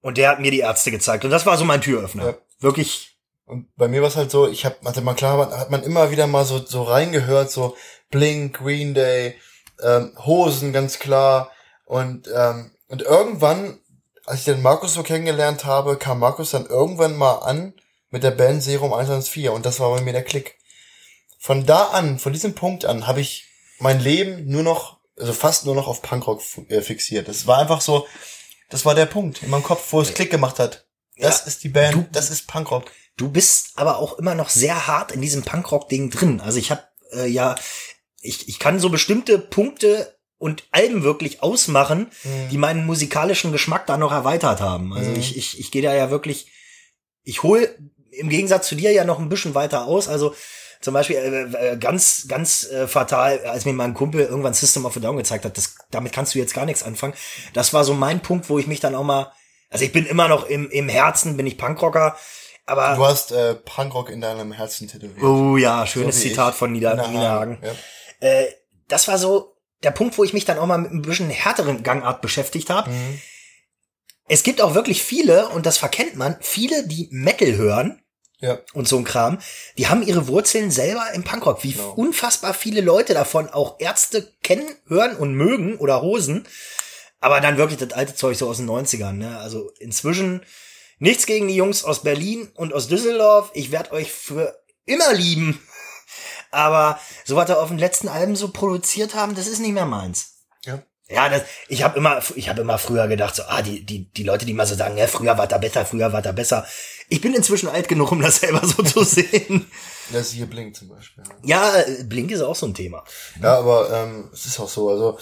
und 0.00 0.16
der 0.16 0.30
hat 0.30 0.40
mir 0.40 0.50
die 0.50 0.60
Ärzte 0.60 0.90
gezeigt. 0.90 1.26
Und 1.26 1.30
das 1.30 1.44
war 1.44 1.58
so 1.58 1.66
mein 1.66 1.82
Türöffner. 1.82 2.24
Ja. 2.24 2.34
Wirklich. 2.60 3.18
Und 3.44 3.74
bei 3.76 3.86
mir 3.88 4.00
war 4.00 4.08
es 4.08 4.16
halt 4.16 4.30
so, 4.30 4.48
ich 4.48 4.64
habe, 4.64 4.76
hatte 4.84 5.02
mal 5.02 5.14
klar, 5.14 5.50
hat 5.58 5.70
man 5.70 5.82
immer 5.82 6.10
wieder 6.10 6.26
mal 6.26 6.46
so, 6.46 6.64
so 6.64 6.82
reingehört, 6.82 7.50
so 7.50 7.76
Blink, 8.10 8.56
Green 8.58 8.94
Day, 8.94 9.36
ähm, 9.82 10.12
Hosen, 10.24 10.72
ganz 10.72 10.98
klar. 10.98 11.50
Und, 11.88 12.28
ähm, 12.34 12.70
und 12.88 13.00
irgendwann, 13.02 13.78
als 14.26 14.40
ich 14.40 14.44
den 14.44 14.60
Markus 14.62 14.92
so 14.94 15.02
kennengelernt 15.02 15.64
habe, 15.64 15.96
kam 15.96 16.18
Markus 16.18 16.50
dann 16.50 16.66
irgendwann 16.66 17.16
mal 17.16 17.36
an 17.38 17.72
mit 18.10 18.22
der 18.22 18.30
Band 18.30 18.62
Serum 18.62 18.92
114 18.92 19.48
und 19.48 19.64
das 19.64 19.80
war 19.80 19.90
bei 19.94 20.02
mir 20.02 20.12
der 20.12 20.22
Klick. 20.22 20.56
Von 21.38 21.64
da 21.64 21.84
an, 21.88 22.18
von 22.18 22.32
diesem 22.34 22.54
Punkt 22.54 22.84
an, 22.84 23.06
habe 23.06 23.20
ich 23.22 23.46
mein 23.78 24.00
Leben 24.00 24.46
nur 24.50 24.62
noch, 24.62 24.98
also 25.18 25.32
fast 25.32 25.64
nur 25.64 25.74
noch 25.74 25.88
auf 25.88 26.02
Punkrock 26.02 26.42
äh, 26.68 26.82
fixiert. 26.82 27.26
Das 27.26 27.46
war 27.46 27.58
einfach 27.58 27.80
so, 27.80 28.06
das 28.68 28.84
war 28.84 28.94
der 28.94 29.06
Punkt 29.06 29.42
in 29.42 29.48
meinem 29.50 29.62
Kopf, 29.62 29.86
wo 29.92 30.00
es 30.02 30.12
Klick 30.12 30.30
gemacht 30.30 30.58
hat. 30.58 30.86
Das 31.16 31.40
Ja. 31.40 31.46
ist 31.46 31.64
die 31.64 31.68
Band, 31.70 31.94
Du- 31.94 32.06
das 32.12 32.30
ist 32.30 32.48
Punkrock. 32.48 32.90
Du 33.16 33.30
bist 33.30 33.70
aber 33.76 33.96
auch 33.98 34.18
immer 34.18 34.34
noch 34.34 34.50
sehr 34.50 34.86
hart 34.86 35.10
in 35.12 35.20
diesem 35.22 35.42
Punkrock-Ding 35.42 36.10
drin. 36.10 36.40
Also 36.42 36.58
ich 36.58 36.70
habe 36.70 36.82
äh, 37.12 37.26
ja, 37.26 37.54
ich, 38.20 38.48
ich 38.48 38.58
kann 38.58 38.78
so 38.78 38.90
bestimmte 38.90 39.38
Punkte 39.38 40.17
und 40.38 40.64
Alben 40.70 41.02
wirklich 41.02 41.42
ausmachen, 41.42 42.10
Mhm. 42.24 42.48
die 42.50 42.58
meinen 42.58 42.86
musikalischen 42.86 43.52
Geschmack 43.52 43.86
da 43.86 43.96
noch 43.96 44.12
erweitert 44.12 44.60
haben. 44.60 44.92
Also 44.92 45.10
Mhm. 45.10 45.16
ich, 45.18 45.36
ich, 45.36 45.58
ich 45.60 45.70
gehe 45.70 45.82
da 45.82 45.94
ja 45.94 46.10
wirklich, 46.10 46.50
ich 47.24 47.42
hol 47.42 47.68
im 48.10 48.28
Gegensatz 48.28 48.68
zu 48.68 48.74
dir 48.74 48.92
ja 48.92 49.04
noch 49.04 49.18
ein 49.18 49.28
bisschen 49.28 49.54
weiter 49.54 49.84
aus. 49.86 50.08
Also 50.08 50.34
zum 50.80 50.94
Beispiel 50.94 51.16
äh, 51.16 51.72
äh, 51.72 51.76
ganz, 51.76 52.26
ganz 52.28 52.64
äh, 52.70 52.86
fatal, 52.86 53.40
als 53.46 53.64
mir 53.64 53.72
mein 53.72 53.94
Kumpel 53.94 54.20
irgendwann 54.22 54.54
System 54.54 54.86
of 54.86 54.96
a 54.96 55.00
Down 55.00 55.16
gezeigt 55.16 55.44
hat, 55.44 55.56
das, 55.58 55.74
damit 55.90 56.12
kannst 56.12 56.34
du 56.34 56.38
jetzt 56.38 56.54
gar 56.54 56.64
nichts 56.66 56.84
anfangen. 56.84 57.14
Das 57.52 57.74
war 57.74 57.84
so 57.84 57.94
mein 57.94 58.20
Punkt, 58.20 58.48
wo 58.48 58.58
ich 58.60 58.66
mich 58.68 58.78
dann 58.80 58.94
auch 58.94 59.02
mal, 59.02 59.32
also 59.70 59.84
ich 59.84 59.92
bin 59.92 60.06
immer 60.06 60.28
noch 60.28 60.46
im, 60.48 60.70
im 60.70 60.88
Herzen, 60.88 61.36
bin 61.36 61.46
ich 61.48 61.58
Punkrocker, 61.58 62.16
aber 62.64 62.94
Du 62.94 63.04
hast 63.04 63.32
äh, 63.32 63.54
Punkrock 63.56 64.08
in 64.10 64.20
deinem 64.20 64.52
Herzen 64.52 64.86
tätowiert. 64.88 65.22
Oh 65.22 65.56
ja, 65.56 65.84
schönes 65.86 66.16
So 66.22 66.28
Zitat 66.28 66.52
ich. 66.52 66.58
von 66.58 66.70
Nieder 66.72 66.94
Nina 66.94 67.08
Nina 67.08 67.28
Hagen. 67.30 67.58
Ja. 67.62 67.72
Äh, 68.28 68.46
das 68.88 69.08
war 69.08 69.18
so 69.18 69.56
der 69.82 69.90
Punkt, 69.90 70.18
wo 70.18 70.24
ich 70.24 70.32
mich 70.32 70.44
dann 70.44 70.58
auch 70.58 70.66
mal 70.66 70.78
mit 70.78 70.92
ein 70.92 71.02
bisschen 71.02 71.30
härteren 71.30 71.82
Gangart 71.82 72.20
beschäftigt 72.20 72.70
habe. 72.70 72.90
Mhm. 72.90 73.20
Es 74.28 74.42
gibt 74.42 74.60
auch 74.60 74.74
wirklich 74.74 75.02
viele, 75.02 75.48
und 75.48 75.64
das 75.64 75.78
verkennt 75.78 76.16
man, 76.16 76.36
viele, 76.40 76.86
die 76.86 77.08
Metal 77.10 77.56
hören 77.56 78.02
ja. 78.40 78.58
und 78.74 78.86
so 78.86 78.98
ein 78.98 79.04
Kram, 79.04 79.38
die 79.78 79.88
haben 79.88 80.02
ihre 80.02 80.28
Wurzeln 80.28 80.70
selber 80.70 81.06
im 81.14 81.24
Punkrock. 81.24 81.64
Wie 81.64 81.72
Genau. 81.72 81.92
unfassbar 81.94 82.52
viele 82.54 82.80
Leute 82.80 83.14
davon 83.14 83.48
auch 83.48 83.76
Ärzte 83.80 84.30
kennen, 84.42 84.68
hören 84.86 85.16
und 85.16 85.34
mögen 85.34 85.78
oder 85.78 86.02
Hosen. 86.02 86.46
Aber 87.20 87.40
dann 87.40 87.56
wirklich 87.56 87.78
das 87.78 87.92
alte 87.92 88.14
Zeug 88.14 88.36
so 88.36 88.48
aus 88.48 88.58
den 88.58 88.68
90ern. 88.68 89.12
Ne? 89.12 89.38
Also 89.38 89.70
inzwischen 89.78 90.44
nichts 90.98 91.26
gegen 91.26 91.48
die 91.48 91.56
Jungs 91.56 91.82
aus 91.82 92.02
Berlin 92.02 92.48
und 92.54 92.72
aus 92.74 92.88
Düsseldorf. 92.88 93.50
Ich 93.54 93.72
werde 93.72 93.92
euch 93.92 94.12
für 94.12 94.60
immer 94.84 95.12
lieben. 95.14 95.60
Aber 96.50 96.98
so 97.24 97.36
was 97.36 97.46
da 97.46 97.54
auf 97.54 97.68
den 97.68 97.78
letzten 97.78 98.08
Alben 98.08 98.36
so 98.36 98.48
produziert 98.48 99.14
haben, 99.14 99.34
das 99.34 99.46
ist 99.46 99.60
nicht 99.60 99.72
mehr 99.72 99.86
meins. 99.86 100.34
Ja. 100.64 100.82
Ja, 101.10 101.30
das, 101.30 101.42
ich 101.68 101.82
habe 101.82 101.96
immer, 101.96 102.20
ich 102.34 102.50
habe 102.50 102.60
immer 102.60 102.76
früher 102.76 103.08
gedacht, 103.08 103.34
so, 103.34 103.42
ah, 103.44 103.62
die, 103.62 103.84
die, 103.84 104.12
die 104.12 104.24
Leute, 104.24 104.44
die 104.44 104.52
mal 104.52 104.66
so 104.66 104.74
sagen, 104.74 104.98
ja, 104.98 105.06
früher 105.06 105.38
war 105.38 105.46
da 105.46 105.56
besser, 105.56 105.86
früher 105.86 106.12
war 106.12 106.20
da 106.20 106.32
besser. 106.32 106.66
Ich 107.08 107.22
bin 107.22 107.32
inzwischen 107.32 107.70
alt 107.70 107.88
genug, 107.88 108.12
um 108.12 108.20
das 108.20 108.40
selber 108.40 108.60
so 108.66 108.82
zu 108.82 109.02
sehen. 109.04 109.70
Das 110.12 110.32
hier 110.32 110.44
blinkt 110.44 110.76
zum 110.76 110.88
Beispiel. 110.88 111.24
Ja, 111.44 111.82
Blink 112.04 112.30
ist 112.30 112.42
auch 112.42 112.54
so 112.54 112.66
ein 112.66 112.74
Thema. 112.74 113.04
Ja, 113.42 113.58
aber 113.58 113.90
ähm, 113.90 114.30
es 114.34 114.44
ist 114.44 114.60
auch 114.60 114.68
so. 114.68 114.90
Also 114.90 115.18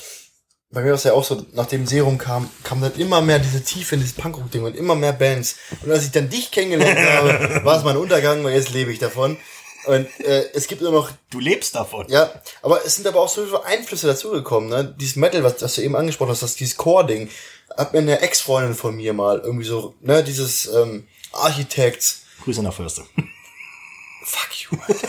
bei 0.71 0.83
mir 0.83 0.89
war 0.89 0.97
es 0.97 1.05
ja 1.05 1.13
auch 1.13 1.25
so, 1.25 1.47
nachdem 1.53 1.87
Serum 1.87 2.19
kam, 2.19 2.51
kam 2.65 2.81
dann 2.81 2.95
immer 2.97 3.21
mehr 3.21 3.39
diese 3.39 3.63
Tiefe 3.63 3.95
in 3.95 4.01
dieses 4.01 4.17
Punkrock-Ding 4.17 4.65
und 4.65 4.75
immer 4.75 4.97
mehr 4.97 5.13
Bands. 5.13 5.57
Und 5.83 5.93
als 5.93 6.05
ich 6.05 6.11
dann 6.11 6.29
dich 6.29 6.51
kennengelernt 6.51 6.99
habe, 7.13 7.65
war 7.65 7.79
es 7.79 7.85
mein 7.85 7.97
Untergang 7.97 8.45
und 8.45 8.53
jetzt 8.53 8.71
lebe 8.71 8.93
ich 8.93 8.99
davon. 8.99 9.39
Und 9.87 10.09
äh, 10.21 10.51
es 10.53 10.67
gibt 10.67 10.83
immer 10.83 10.91
noch 10.91 11.11
Du 11.31 11.39
lebst 11.41 11.75
davon. 11.75 12.07
Ja, 12.09 12.31
aber 12.63 12.85
es 12.85 12.97
sind 12.97 13.07
aber 13.07 13.21
auch 13.21 13.29
so 13.29 13.45
viele 13.45 13.65
Einflüsse 13.65 14.07
dazugekommen, 14.07 14.69
ne? 14.69 14.95
Dieses 14.99 15.17
Metal, 15.17 15.43
was, 15.45 15.63
was 15.63 15.75
du 15.77 15.83
eben 15.83 15.97
angesprochen 15.97 16.31
hast, 16.31 16.43
das, 16.43 16.55
dieses 16.57 16.77
Core-Ding, 16.77 17.31
hat 17.77 17.93
mir 17.93 18.01
eine 18.01 18.21
Ex-Freundin 18.21 18.75
von 18.75 18.95
mir 18.97 19.13
mal 19.13 19.41
irgendwie 19.41 19.67
so, 19.67 19.95
ne, 20.01 20.23
dieses 20.25 20.67
ähm, 20.67 21.07
Architects, 21.33 22.23
Grüße 22.43 22.63
nach 22.63 22.75
Förste. 22.75 23.03
fuck 24.25 24.49
you, 24.71 24.79
Alter. 24.87 25.09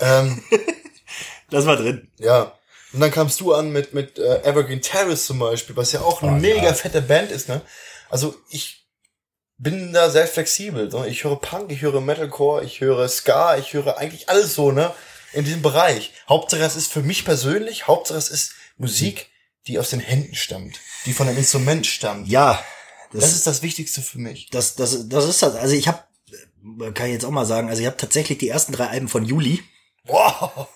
ähm, 0.00 0.42
Das 1.50 1.66
war 1.66 1.76
drin. 1.76 2.08
ja. 2.18 2.52
Und 2.92 3.00
dann 3.00 3.10
kamst 3.12 3.40
du 3.40 3.54
an 3.54 3.70
mit, 3.70 3.94
mit 3.94 4.18
äh, 4.18 4.42
Evergreen 4.42 4.82
Terrace 4.82 5.24
zum 5.26 5.38
Beispiel, 5.38 5.76
was 5.76 5.92
ja 5.92 6.00
auch 6.00 6.22
eine 6.22 6.32
Oh, 6.32 6.34
mega 6.40 6.62
ja. 6.64 6.74
fette 6.74 7.00
Band 7.00 7.30
ist, 7.30 7.48
ne? 7.48 7.60
Also 8.08 8.34
ich 8.48 8.79
bin 9.60 9.92
da 9.92 10.10
sehr 10.10 10.26
flexibel. 10.26 10.88
Ne? 10.88 11.06
Ich 11.08 11.24
höre 11.24 11.36
Punk, 11.36 11.70
ich 11.70 11.82
höre 11.82 12.00
Metalcore, 12.00 12.64
ich 12.64 12.80
höre 12.80 13.08
Ska, 13.08 13.56
ich 13.58 13.74
höre 13.74 13.98
eigentlich 13.98 14.28
alles 14.28 14.54
so, 14.54 14.72
ne? 14.72 14.92
In 15.32 15.44
diesem 15.44 15.62
Bereich. 15.62 16.12
Hauptsache 16.28 16.62
es 16.62 16.74
ist 16.74 16.92
für 16.92 17.02
mich 17.02 17.24
persönlich, 17.24 17.86
Hauptsache 17.86 18.18
es 18.18 18.30
ist 18.30 18.54
Musik, 18.78 19.28
die 19.66 19.78
aus 19.78 19.90
den 19.90 20.00
Händen 20.00 20.34
stammt, 20.34 20.80
die 21.06 21.12
von 21.12 21.28
einem 21.28 21.38
Instrument 21.38 21.86
stammt. 21.86 22.26
Ja, 22.26 22.64
das, 23.12 23.20
Das 23.22 23.32
ist 23.34 23.46
das 23.46 23.62
Wichtigste 23.62 24.00
für 24.00 24.18
mich. 24.18 24.48
das, 24.50 24.74
das, 24.74 25.08
das 25.08 25.28
ist 25.28 25.42
das. 25.42 25.54
Also 25.54 25.74
ich 25.74 25.86
habe, 25.86 26.02
kann 26.94 27.06
ich 27.06 27.12
jetzt 27.12 27.24
auch 27.24 27.30
mal 27.30 27.46
sagen, 27.46 27.68
also 27.68 27.80
ich 27.80 27.86
habe 27.86 27.96
tatsächlich 27.96 28.38
die 28.38 28.48
ersten 28.48 28.72
drei 28.72 28.86
Alben 28.88 29.08
von 29.08 29.24
Juli. 29.24 29.62
Wow. 30.04 30.68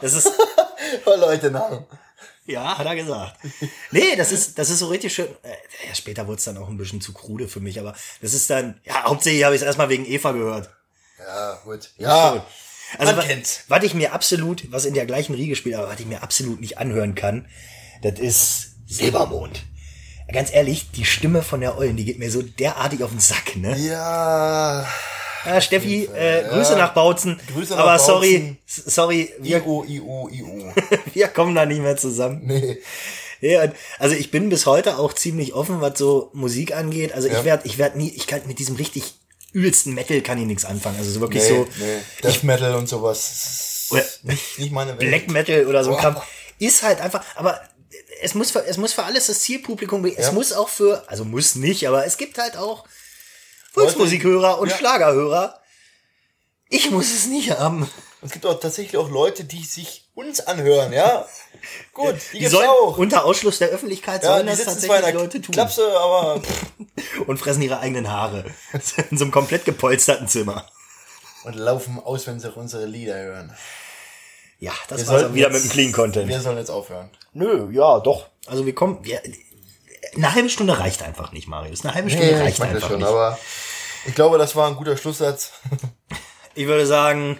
Das 0.00 0.14
ist, 0.14 0.32
Leute, 1.04 1.50
Namen. 1.50 1.86
Ja, 2.46 2.78
hat 2.78 2.86
er 2.86 2.96
gesagt. 2.96 3.36
Nee, 3.90 4.16
das 4.16 4.32
ist, 4.32 4.58
das 4.58 4.70
ist 4.70 4.78
so 4.80 4.88
richtig 4.88 5.14
schön. 5.14 5.28
Äh, 5.42 5.48
ja, 5.88 5.94
später 5.94 6.26
wurde 6.26 6.38
es 6.38 6.44
dann 6.44 6.56
auch 6.58 6.68
ein 6.68 6.76
bisschen 6.76 7.00
zu 7.00 7.12
krude 7.12 7.48
für 7.48 7.60
mich, 7.60 7.78
aber 7.80 7.94
das 8.22 8.34
ist 8.34 8.48
dann, 8.50 8.80
ja, 8.84 9.04
hauptsächlich 9.04 9.44
habe 9.44 9.54
ich 9.54 9.60
es 9.62 9.66
erstmal 9.66 9.88
wegen 9.88 10.06
Eva 10.06 10.32
gehört. 10.32 10.70
Ja, 11.18 11.54
gut. 11.64 11.90
Ja. 11.98 12.44
Also, 12.98 13.12
Man 13.12 13.22
wa- 13.22 13.26
kennt's. 13.26 13.60
Was 13.68 13.82
ich 13.84 13.94
mir 13.94 14.12
absolut, 14.12 14.70
was 14.70 14.84
in 14.84 14.94
der 14.94 15.06
gleichen 15.06 15.34
Riege 15.34 15.56
spielt, 15.56 15.74
aber 15.76 15.88
was 15.88 15.98
ich 16.00 16.06
mir 16.06 16.22
absolut 16.22 16.60
nicht 16.60 16.78
anhören 16.78 17.14
kann, 17.14 17.48
das 18.02 18.18
ist 18.20 18.74
Silbermond. 18.86 19.64
Ganz 20.32 20.52
ehrlich, 20.52 20.90
die 20.90 21.04
Stimme 21.04 21.42
von 21.42 21.60
der 21.60 21.78
Eulen, 21.78 21.96
die 21.96 22.04
geht 22.04 22.18
mir 22.18 22.30
so 22.30 22.42
derartig 22.42 23.02
auf 23.02 23.10
den 23.10 23.20
Sack, 23.20 23.56
ne? 23.56 23.76
Ja. 23.78 24.86
Ja, 25.46 25.60
Steffi, 25.60 26.04
äh, 26.14 26.44
Grüße 26.48 26.72
Ja. 26.72 26.78
nach 26.78 26.94
Bautzen. 26.94 27.40
Grüße 27.52 27.74
nach 27.74 27.80
aber 27.80 27.98
sorry, 27.98 28.56
Bautzen. 28.66 28.90
sorry, 28.90 29.32
wir, 29.38 29.58
IO, 29.58 29.84
IO, 29.86 30.28
IO. 30.30 30.72
wir 31.14 31.28
kommen 31.28 31.54
da 31.54 31.64
nicht 31.66 31.80
mehr 31.80 31.96
zusammen. 31.96 32.42
Nee. 32.44 32.78
Ja, 33.40 33.70
also 33.98 34.14
ich 34.16 34.30
bin 34.30 34.48
bis 34.48 34.64
heute 34.66 34.98
auch 34.98 35.12
ziemlich 35.12 35.52
offen, 35.54 35.80
was 35.80 35.98
so 35.98 36.30
Musik 36.32 36.74
angeht. 36.74 37.12
Also 37.12 37.28
Ja. 37.28 37.38
ich 37.38 37.44
werde, 37.44 37.66
ich 37.66 37.78
werde 37.78 37.98
nie, 37.98 38.08
ich 38.10 38.26
kann 38.26 38.40
mit 38.46 38.58
diesem 38.58 38.76
richtig 38.76 39.14
übelsten 39.52 39.94
Metal 39.94 40.20
kann 40.22 40.38
ich 40.38 40.46
nichts 40.46 40.64
anfangen. 40.64 40.96
Also 40.98 41.10
so 41.10 41.20
wirklich 41.20 41.42
Nee, 41.44 41.48
so 41.50 41.66
nee. 41.78 41.98
Death 42.22 42.42
Metal 42.44 42.74
und 42.74 42.88
sowas. 42.88 43.86
Oder- 43.90 44.04
nicht, 44.22 44.58
nicht 44.58 44.72
meine 44.72 44.90
Welt. 44.98 45.00
Black 45.00 45.30
Metal 45.30 45.66
oder 45.66 45.84
so. 45.84 45.94
Kram. 45.94 46.16
Ist 46.58 46.82
halt 46.82 47.00
einfach, 47.00 47.22
aber 47.36 47.60
es 48.22 48.34
muss 48.34 48.50
für, 48.50 48.64
es 48.66 48.78
muss 48.78 48.94
für 48.94 49.04
alles 49.04 49.26
das 49.26 49.40
Zielpublikum, 49.40 50.04
es 50.06 50.16
Ja. 50.26 50.32
muss 50.32 50.52
auch 50.52 50.68
für, 50.70 51.04
also 51.06 51.24
muss 51.26 51.54
nicht, 51.56 51.86
aber 51.86 52.06
es 52.06 52.16
gibt 52.16 52.38
halt 52.38 52.56
auch 52.56 52.84
Volksmusikhörer 53.76 54.58
und 54.58 54.70
Ja. 54.70 54.76
Schlagerhörer. 54.76 55.60
Ich 56.68 56.90
muss 56.90 57.12
es 57.12 57.26
nicht 57.26 57.50
haben. 57.58 57.88
Es 58.22 58.32
gibt 58.32 58.44
auch 58.46 58.58
tatsächlich 58.58 58.96
auch 58.96 59.08
Leute, 59.10 59.44
die 59.44 59.62
sich 59.62 60.08
uns 60.14 60.40
anhören, 60.40 60.92
ja. 60.92 61.26
Gut, 61.92 62.14
die, 62.14 62.18
Die 62.32 62.38
gibt's 62.40 62.52
sollen 62.54 62.68
auch. 62.68 62.98
unter 62.98 63.24
Ausschluss 63.24 63.58
der 63.58 63.68
Öffentlichkeit 63.68 64.22
Ja, 64.24 64.32
sollen 64.34 64.46
das 64.46 64.64
tatsächlich 64.64 65.14
Leute 65.14 65.40
tun 65.40 65.52
Klapse, 65.52 65.86
aber 65.98 66.40
und 67.26 67.38
fressen 67.38 67.62
ihre 67.62 67.78
eigenen 67.78 68.10
Haare 68.10 68.44
in 69.10 69.16
so 69.18 69.24
einem 69.24 69.30
komplett 69.32 69.64
gepolsterten 69.64 70.26
Zimmer. 70.26 70.66
und 71.44 71.54
laufen 71.54 72.00
aus, 72.02 72.26
wenn 72.26 72.40
sie 72.40 72.50
unsere 72.50 72.86
Lieder 72.86 73.16
hören. 73.18 73.54
Ja, 74.58 74.72
das 74.88 75.02
Wir 75.02 75.06
war's 75.06 75.20
sollten 75.20 75.30
auch 75.32 75.34
wieder 75.36 75.50
jetzt- 75.50 75.54
mit 75.54 75.64
dem 75.64 75.70
Clean 75.72 75.92
Content. 75.92 76.28
Wir 76.28 76.40
sollen 76.40 76.58
jetzt 76.58 76.70
aufhören. 76.70 77.10
Nö, 77.34 77.68
ja, 77.72 78.00
doch. 78.00 78.26
Also 78.46 78.64
wir 78.66 78.74
kommen, 78.74 79.04
wir, 79.04 79.20
eine 80.16 80.34
halbe 80.34 80.48
Stunde 80.48 80.78
reicht 80.78 81.02
einfach 81.02 81.30
nicht, 81.32 81.46
Marius. 81.46 81.84
Eine 81.84 81.94
halbe 81.94 82.10
Stunde 82.10 82.40
reicht 82.40 82.58
mag 82.58 82.68
das 82.72 82.76
einfach 82.76 82.88
schon, 82.88 82.98
nicht. 83.00 83.06
aber 83.08 83.38
ich 84.06 84.14
glaube, 84.14 84.38
das 84.38 84.54
war 84.56 84.68
ein 84.68 84.76
guter 84.76 84.96
Schlusssatz. 84.96 85.52
Ich 86.54 86.66
würde 86.66 86.86
sagen, 86.86 87.38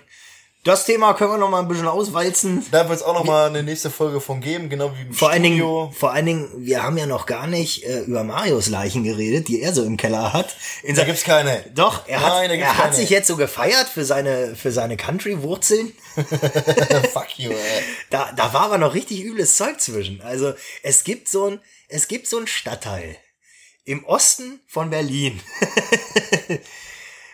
das 0.64 0.85
Thema 0.85 1.14
können 1.14 1.31
wir 1.31 1.38
noch 1.38 1.48
mal 1.48 1.61
ein 1.61 1.68
bisschen 1.68 1.87
auswalzen. 1.87 2.66
Da 2.72 2.88
wird 2.88 2.98
es 2.98 3.05
auch 3.05 3.14
noch 3.14 3.24
mal 3.24 3.46
eine 3.46 3.62
nächste 3.62 3.88
Folge 3.88 4.20
von 4.20 4.40
geben, 4.40 4.68
genau 4.68 4.90
wie 4.96 5.02
im 5.02 5.12
Vor 5.14 5.31
allen 5.31 5.44
Dingen, 5.44 5.59
Studio. 5.59 5.92
vor 5.96 6.12
allen 6.12 6.26
Dingen, 6.26 6.48
wir 6.59 6.83
haben 6.83 6.98
ja 6.98 7.07
noch 7.07 7.26
gar 7.26 7.46
nicht 7.46 7.85
äh, 7.85 8.00
über 8.00 8.24
Marios 8.24 8.66
Leichen 8.68 9.05
geredet, 9.05 9.46
die 9.46 9.62
er 9.62 9.72
so 9.72 9.85
im 9.85 9.96
Keller 9.96 10.33
hat. 10.33 10.57
In 10.83 10.96
Da 10.96 11.05
gibt's 11.05 11.22
keine. 11.22 11.64
Doch, 11.72 12.09
er 12.09 12.20
hat, 12.20 12.29
Nein, 12.33 12.50
gibt's 12.50 12.64
er 12.64 12.76
hat 12.79 12.85
keine. 12.87 12.96
sich 12.96 13.11
jetzt 13.11 13.29
so 13.29 13.37
gefeiert 13.37 13.87
für 13.88 14.05
seine, 14.05 14.57
für 14.57 14.72
seine 14.72 14.96
Country-Wurzeln. 14.96 15.92
Fuck 17.12 17.38
you, 17.38 17.52
ey. 17.52 17.83
Da, 18.11 18.33
da 18.35 18.52
war 18.52 18.62
aber 18.62 18.79
noch 18.79 18.94
richtig 18.94 19.22
übles 19.22 19.57
Zeug 19.57 19.81
zwischen. 19.81 20.20
Also, 20.22 20.52
es 20.83 21.05
gibt 21.05 21.29
so 21.29 21.46
ein, 21.46 21.61
es 21.88 22.09
gibt 22.09 22.26
so 22.26 22.38
ein 22.38 22.48
Stadtteil 22.48 23.16
im 23.87 24.05
Osten 24.05 24.61
von 24.68 24.90
Berlin. 24.90 25.40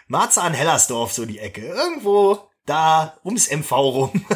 Marzahn-Hellersdorf, 0.09 1.13
so 1.13 1.25
die 1.27 1.39
Ecke. 1.39 1.63
Irgendwo 1.67 2.49
da 2.67 3.19
ums 3.25 3.51
MV 3.51 3.73
rum. 3.73 4.27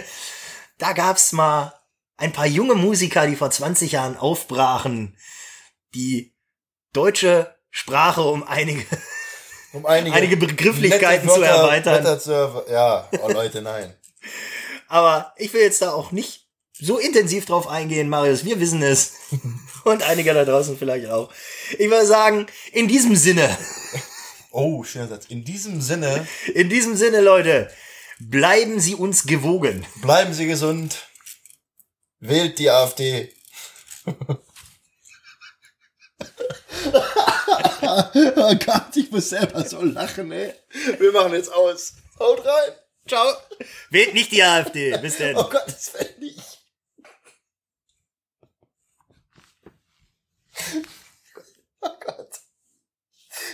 da 0.78 0.92
gab's 0.92 1.32
mal 1.32 1.72
ein 2.16 2.32
paar 2.32 2.46
junge 2.46 2.74
Musiker, 2.74 3.26
die 3.26 3.36
vor 3.36 3.50
20 3.50 3.92
Jahren 3.92 4.16
aufbrachen, 4.16 5.16
die 5.94 6.34
deutsche 6.92 7.54
Sprache 7.70 8.22
um 8.22 8.42
einige 8.42 8.84
Um 9.74 9.86
einige, 9.86 10.14
Einige 10.14 10.36
Begrifflichkeiten 10.36 11.24
nette 11.26 11.34
zu 11.38 11.40
Wörter- 11.40 11.62
erweitern. 11.62 12.04
Wörter 12.04 12.20
zu 12.20 12.30
erwe- 12.32 12.70
ja, 12.70 13.08
oh 13.22 13.32
Leute, 13.32 13.62
nein. 13.62 13.94
Aber 14.86 15.32
ich 15.38 15.50
will 15.54 15.62
jetzt 15.62 15.80
da 15.80 15.92
auch 15.92 16.12
nicht 16.12 16.46
so 16.78 16.98
intensiv 16.98 17.46
drauf 17.46 17.66
eingehen, 17.68 18.10
Marius. 18.10 18.44
Wir 18.44 18.60
wissen 18.60 18.82
es. 18.82 19.14
Und 19.84 20.02
einige 20.02 20.34
da 20.34 20.44
draußen 20.44 20.76
vielleicht 20.78 21.08
auch. 21.08 21.32
Ich 21.72 21.90
würde 21.90 22.06
sagen, 22.06 22.46
in 22.72 22.88
diesem 22.88 23.16
Sinne, 23.16 23.56
Oh, 24.52 24.84
schöner 24.84 25.08
Satz. 25.08 25.26
In 25.28 25.44
diesem 25.44 25.80
Sinne, 25.80 26.28
in 26.54 26.68
diesem 26.68 26.94
Sinne, 26.94 27.22
Leute, 27.22 27.70
bleiben 28.20 28.80
Sie 28.80 28.94
uns 28.94 29.24
gewogen. 29.24 29.86
bleiben 30.02 30.34
Sie 30.34 30.46
gesund. 30.46 31.06
Wählt 32.20 32.58
die 32.58 32.70
AfD. 32.70 33.34
oh 34.06 34.14
Gott, 38.66 38.94
ich 38.94 39.10
muss 39.10 39.30
selber 39.30 39.66
so 39.66 39.82
lachen, 39.82 40.30
ey. 40.32 40.52
Wir 40.98 41.12
machen 41.12 41.32
jetzt 41.32 41.52
aus. 41.52 41.94
Haut 42.18 42.44
rein. 42.44 42.72
Ciao. 43.08 43.32
Wählt 43.88 44.12
nicht 44.12 44.32
die 44.32 44.42
AfD. 44.42 44.98
Bis 44.98 45.16
denn. 45.16 45.34
Oh 45.36 45.48
Gott, 45.48 45.64
das 45.66 45.88
fällt 45.88 46.20
nicht. 46.20 46.51
赤 51.80 52.12